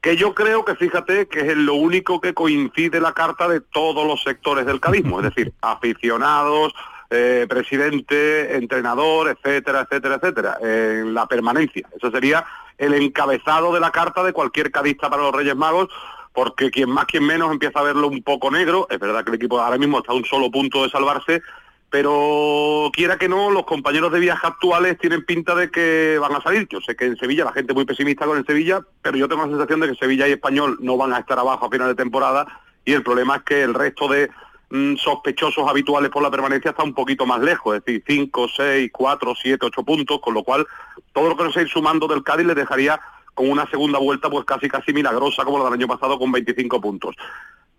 [0.00, 4.06] que yo creo que, fíjate, que es lo único que coincide la carta de todos
[4.06, 6.74] los sectores del cadismo, es decir, aficionados,
[7.10, 11.88] eh, presidente, entrenador, etcétera, etcétera, etcétera, en la permanencia.
[11.96, 12.44] Eso sería
[12.78, 15.88] el encabezado de la carta de cualquier cadista para los Reyes Magos,
[16.32, 18.86] porque quien más, quien menos empieza a verlo un poco negro.
[18.90, 21.42] Es verdad que el equipo ahora mismo está a un solo punto de salvarse,
[21.88, 26.42] pero quiera que no, los compañeros de viaje actuales tienen pinta de que van a
[26.42, 26.68] salir.
[26.68, 29.28] Yo sé que en Sevilla la gente es muy pesimista con el Sevilla, pero yo
[29.28, 31.88] tengo la sensación de que Sevilla y Español no van a estar abajo a final
[31.88, 32.46] de temporada
[32.84, 34.30] y el problema es que el resto de
[34.70, 38.90] mm, sospechosos habituales por la permanencia está un poquito más lejos, es decir, 5, 6,
[38.92, 40.66] 4, 7, 8 puntos, con lo cual
[41.12, 43.00] todo lo que nos ir sumando del Cádiz le dejaría
[43.34, 46.80] con una segunda vuelta pues casi casi milagrosa como la del año pasado con 25
[46.80, 47.14] puntos.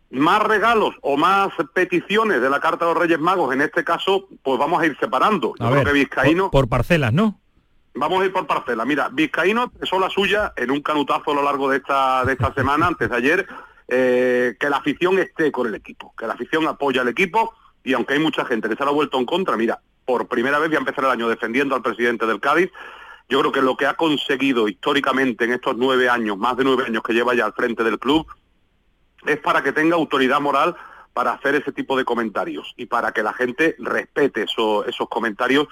[0.10, 4.28] Más regalos o más peticiones de la Carta de los Reyes Magos, en este caso,
[4.42, 5.54] pues vamos a ir separando.
[5.60, 6.44] Yo A creo ver, que Vizcaíno...
[6.44, 7.40] por, por parcelas, ¿no?
[7.98, 8.86] Vamos a ir por parcela.
[8.86, 12.54] Mira, Vizcaíno expresó la suya en un canutazo a lo largo de esta, de esta
[12.54, 13.48] semana, antes de ayer,
[13.88, 17.94] eh, que la afición esté con el equipo, que la afición apoya al equipo y
[17.94, 20.70] aunque hay mucha gente que se lo ha vuelto en contra, mira, por primera vez
[20.70, 22.70] voy a empezar el año defendiendo al presidente del Cádiz.
[23.30, 26.86] Yo creo que lo que ha conseguido históricamente en estos nueve años, más de nueve
[26.86, 28.26] años que lleva ya al frente del club,
[29.26, 30.76] es para que tenga autoridad moral
[31.14, 35.68] para hacer ese tipo de comentarios y para que la gente respete eso- esos comentarios,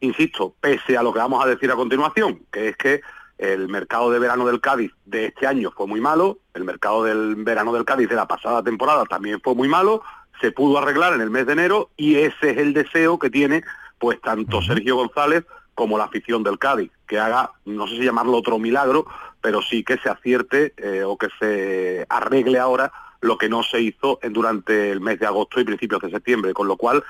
[0.00, 3.02] insisto, pese a lo que vamos a decir a continuación, que es que
[3.38, 7.36] el mercado de verano del Cádiz de este año fue muy malo, el mercado del
[7.36, 10.02] verano del Cádiz de la pasada temporada también fue muy malo,
[10.40, 13.62] se pudo arreglar en el mes de enero y ese es el deseo que tiene
[13.98, 18.32] pues tanto Sergio González como la afición del Cádiz, que haga, no sé si llamarlo
[18.38, 19.06] otro milagro,
[19.42, 23.80] pero sí que se acierte eh, o que se arregle ahora lo que no se
[23.80, 27.02] hizo en- durante el mes de agosto y principios de septiembre, con lo cual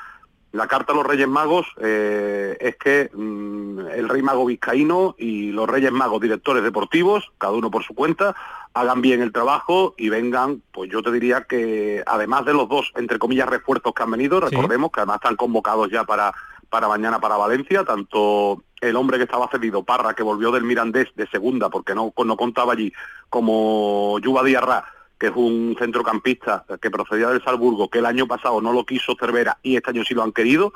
[0.57, 5.53] la carta a los Reyes Magos eh, es que mm, el Rey Mago Vizcaíno y
[5.53, 8.35] los Reyes Magos directores deportivos, cada uno por su cuenta,
[8.73, 12.93] hagan bien el trabajo y vengan, pues yo te diría que además de los dos,
[12.97, 16.33] entre comillas, refuerzos que han venido, recordemos que además están convocados ya para,
[16.71, 21.09] para mañana para Valencia, tanto el hombre que estaba cedido, Parra, que volvió del Mirandés
[21.15, 22.93] de segunda porque no, no contaba allí,
[23.29, 24.85] como Yuba Diarra,
[25.19, 29.17] que es un centrocampista que procedía del Salzburgo, que el año pasado no lo quiso
[29.19, 30.73] Cervera y este año sí lo han querido,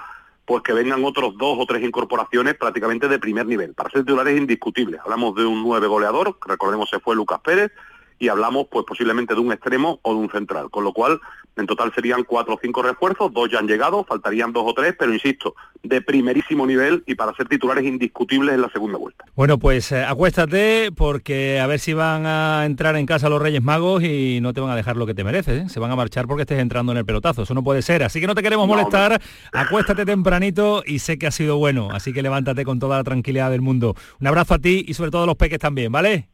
[0.47, 3.74] pues que vengan otros dos o tres incorporaciones prácticamente de primer nivel.
[3.74, 5.01] Para ser titulares indiscutibles.
[5.05, 7.70] Hablamos de un nueve goleador, que recordemos se fue Lucas Pérez,
[8.18, 10.70] y hablamos pues posiblemente de un extremo o de un central.
[10.70, 11.20] Con lo cual,
[11.57, 14.94] en total serían cuatro o cinco refuerzos, dos ya han llegado, faltarían dos o tres,
[14.98, 19.24] pero insisto, de primerísimo nivel y para ser titulares indiscutibles en la segunda vuelta.
[19.34, 23.62] Bueno, pues eh, acuéstate porque a ver si van a entrar en casa los Reyes
[23.62, 25.66] Magos y no te van a dejar lo que te mereces.
[25.66, 25.68] ¿eh?
[25.68, 27.42] Se van a marchar porque estés entrando en el pelotazo.
[27.42, 28.03] Eso no puede ser.
[28.03, 29.20] Así que no te queremos No, molestar.
[29.53, 31.88] Acuéstate tempranito y sé que ha sido bueno.
[31.92, 33.94] Así que levántate con toda la tranquilidad del mundo.
[34.20, 36.28] Un abrazo a ti y sobre todo a los peques también, ¿vale?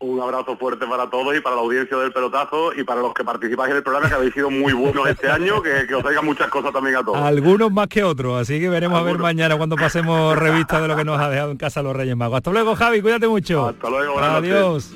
[0.00, 3.24] Un abrazo fuerte para todos y para la audiencia del pelotazo y para los que
[3.24, 6.24] participáis en el programa, que habéis sido muy buenos este año, que, que os traigan
[6.24, 7.18] muchas cosas también a todos.
[7.18, 10.94] Algunos más que otros, así que veremos a ver mañana cuando pasemos revista de lo
[10.94, 12.36] que nos ha dejado en casa los Reyes Magos.
[12.36, 13.66] Hasta luego, Javi, cuídate mucho.
[13.66, 14.94] Hasta luego, buenas Adiós.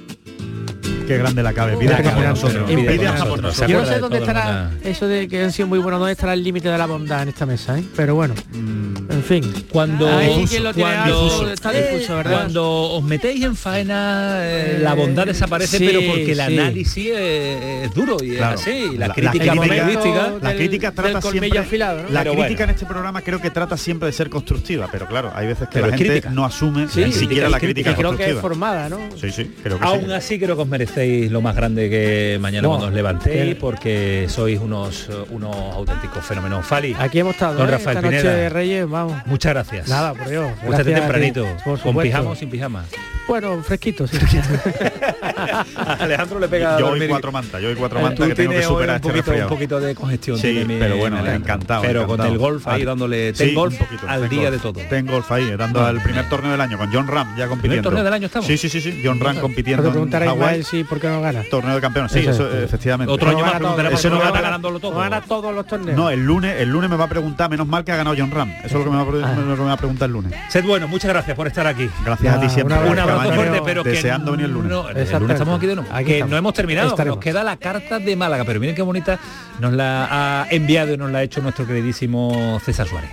[1.06, 1.76] Qué grande la cabe.
[1.76, 2.70] Pide a por nosotros.
[2.70, 3.68] Pide por nosotros.
[3.68, 6.42] Yo no sé dónde estará eso de que han sido muy buenos, dónde estará el
[6.42, 7.84] límite de la bondad en esta mesa, ¿eh?
[7.96, 9.52] Pero bueno, en fin.
[9.70, 12.32] Cuando, Ahí quien lo tiene cuando- algo está difuso, ¿verdad?
[12.42, 16.40] cuando os metéis en faena, eh, la bondad desaparece, Sí, pero porque el sí.
[16.58, 18.54] análisis es, es duro y Claro.
[18.56, 18.96] es así.
[18.96, 20.32] La, La- crítica la crítica- periodística.
[20.42, 22.64] La crítica trata siempre, La Pero crítica bueno.
[22.64, 25.74] en este programa creo que trata siempre de ser constructiva, pero claro, hay veces que
[25.74, 26.30] Pero la gente crítica.
[26.30, 27.96] no asume Sí, ni siquiera crítica, la crítica, crítica.
[27.96, 28.98] creo que es formada, ¿no?
[29.20, 30.12] Sí, sí, creo que Aún sí.
[30.12, 34.26] así creo que os lo más grande que mañana No, cuando os levantéis que- porque
[34.28, 36.64] sois unos, eh, unos auténticos fenómenos.
[36.66, 36.94] Fali.
[36.98, 37.72] Aquí hemos estado, Don ¿eh?
[37.72, 38.36] Rafael esta noche Pineda.
[38.36, 39.22] de Reyes, vamos.
[39.26, 39.88] Muchas gracias.
[39.88, 40.50] Nada, por Dios.
[40.84, 41.46] Tempranito.
[41.64, 42.84] por ¿Con pijama o sin pijama?
[43.28, 44.18] Bueno, fresquito, sí.
[45.98, 48.62] Alejandro le pega Yo hoy cuatro mantas, yo hoy cuatro Eh, mantas que tengo que
[48.62, 49.48] superar un este poquito, resfriado.
[49.48, 50.36] un poquito de congestión.
[50.36, 51.44] Sí, tiene mi- pero bueno, Alejandro.
[51.54, 51.82] encantado.
[51.82, 54.50] Pero con el golf ahí Ah, dándole sí, ten golf un poquito, al ten día
[54.50, 54.52] golf.
[54.52, 54.80] de todo.
[54.88, 57.82] Ten golf ahí, dando el primer torneo del año con John Ram ya compitiendo.
[57.84, 58.46] torneo del año estamos?
[58.46, 59.00] Sí, sí, sí, sí.
[59.04, 60.62] John Ram compitiendo te preguntará Hawái.
[60.82, 61.42] Si por qué no gana.
[61.50, 62.64] Torneo de campeones, sí, Eso eso, es.
[62.64, 63.12] efectivamente.
[63.12, 63.54] Otro año más
[63.92, 64.92] Eso no no gana ganándolo todo.
[64.92, 65.96] No gana todos los torneos.
[65.96, 68.30] No, el lunes, el lunes me va a preguntar, menos mal que ha ganado John
[68.30, 68.50] Ram.
[68.64, 69.34] Eso es lo que me va a, pre- Ah.
[69.36, 70.32] lo que me va a preguntar el lunes.
[70.48, 71.88] Sed bueno, muchas gracias por estar aquí.
[72.04, 72.76] Gracias a ti Nada, siempre.
[72.78, 74.70] un abrazo fuerte, pero que deseando venir el lunes.
[74.70, 75.32] no- el lunes Exactamente.
[75.34, 75.90] estamos aquí de nuevo.
[75.92, 76.30] Aquí que estamos.
[76.30, 77.16] no hemos terminado, Estaremos.
[77.16, 79.18] nos queda la carta de Málaga, pero miren qué bonita
[79.60, 80.08] nos la
[80.42, 83.10] ha enviado y nos la ha hecho nuestro queridísimo César Suárez.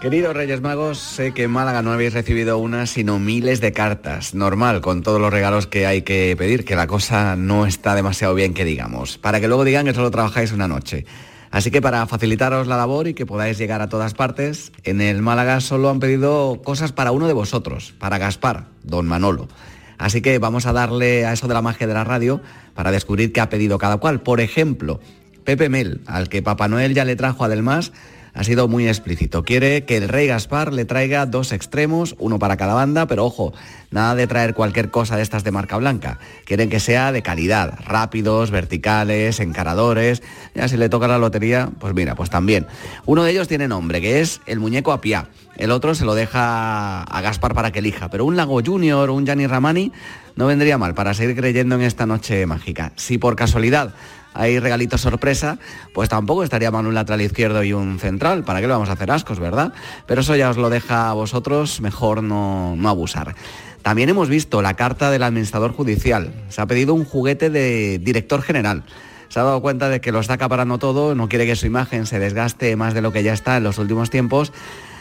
[0.00, 4.34] Queridos Reyes Magos, sé que en Málaga no habéis recibido una, sino miles de cartas.
[4.34, 8.34] Normal, con todos los regalos que hay que pedir, que la cosa no está demasiado
[8.34, 9.16] bien que digamos.
[9.16, 11.06] Para que luego digan que solo trabajáis una noche.
[11.50, 15.22] Así que para facilitaros la labor y que podáis llegar a todas partes, en el
[15.22, 19.48] Málaga solo han pedido cosas para uno de vosotros, para Gaspar, don Manolo.
[19.96, 22.42] Así que vamos a darle a eso de la magia de la radio
[22.74, 24.20] para descubrir qué ha pedido cada cual.
[24.20, 25.00] Por ejemplo,
[25.44, 27.92] Pepe Mel, al que Papá Noel ya le trajo además,
[28.36, 29.42] ha sido muy explícito.
[29.42, 33.54] Quiere que el rey Gaspar le traiga dos extremos, uno para cada banda, pero ojo,
[33.90, 36.18] nada de traer cualquier cosa de estas de marca blanca.
[36.44, 40.22] Quieren que sea de calidad, rápidos, verticales, encaradores.
[40.54, 42.66] Ya si le toca la lotería, pues mira, pues también.
[43.06, 45.28] Uno de ellos tiene nombre, que es el muñeco Apiá.
[45.56, 48.10] El otro se lo deja a Gaspar para que elija.
[48.10, 49.92] Pero un Lago Junior o un Gianni Ramani
[50.34, 52.92] no vendría mal para seguir creyendo en esta noche mágica.
[52.96, 53.94] Si por casualidad
[54.36, 55.58] hay regalitos sorpresa,
[55.92, 58.44] pues tampoco estaría mal un lateral izquierdo y un central.
[58.44, 59.72] ¿Para qué lo vamos a hacer ascos, verdad?
[60.06, 63.34] Pero eso ya os lo deja a vosotros, mejor no, no abusar.
[63.82, 66.32] También hemos visto la carta del administrador judicial.
[66.48, 68.84] Se ha pedido un juguete de director general.
[69.28, 72.06] Se ha dado cuenta de que lo está acaparando todo, no quiere que su imagen
[72.06, 74.52] se desgaste más de lo que ya está en los últimos tiempos.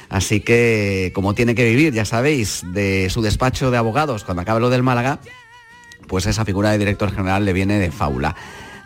[0.09, 4.59] Así que, como tiene que vivir, ya sabéis, de su despacho de abogados cuando acabe
[4.59, 5.19] lo del Málaga,
[6.07, 8.35] pues esa figura de director general le viene de fábula.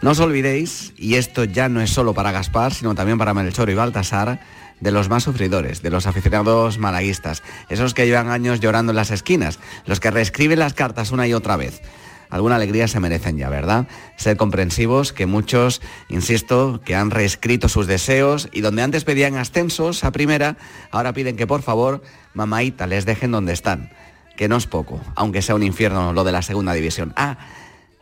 [0.02, 3.70] No os olvidéis, y esto ya no es solo para Gaspar, sino también para Melchor
[3.70, 4.40] y Baltasar,
[4.80, 9.12] de los más sufridores, de los aficionados malaguistas, esos que llevan años llorando en las
[9.12, 11.82] esquinas, los que reescriben las cartas una y otra vez.
[12.30, 13.88] alguna alegría se merecen ya, ¿verdad?
[14.16, 20.06] Ser comprensivos, que muchos, insisto, que han reescrito sus deseos y donde antes pedían ascensos
[20.06, 20.56] a primera,
[20.92, 23.92] ahora piden que por favor, mamaita, les dejen donde están.
[24.38, 27.14] Que no es poco, aunque sea un infierno lo de la segunda división.
[27.18, 27.38] Ah,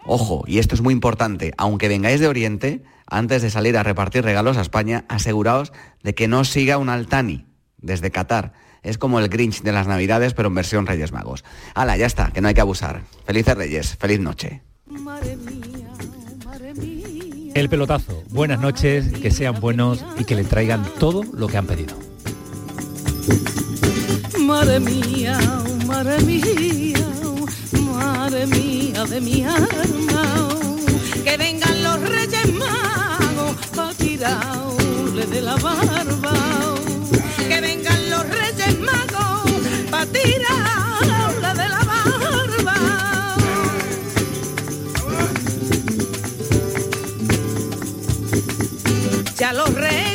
[0.08, 4.24] ojo, y esto es muy importante, aunque vengáis de Oriente, antes de salir a repartir
[4.24, 5.72] regalos a España, aseguraos
[6.04, 7.46] de que no siga un Altani
[7.78, 8.54] desde Qatar.
[8.84, 11.44] Es como el Grinch de las Navidades, pero en versión Reyes Magos.
[11.76, 13.02] Hala, ya está, que no hay que abusar.
[13.26, 14.62] Felices Reyes, feliz noche.
[17.54, 18.24] El pelotazo.
[18.30, 21.98] Buenas noches, que sean buenos y que le traigan todo lo que han pedido.
[24.40, 25.38] Madre mía,
[25.86, 27.07] madre mía,
[28.28, 30.50] ave mía, de mi alma.
[31.24, 36.34] Que vengan los reyes magos pa' tirarle de la barba.
[37.50, 39.52] Que vengan los reyes magos
[39.92, 42.78] pa' tirarle de la barba.
[49.40, 50.07] Ya los reyes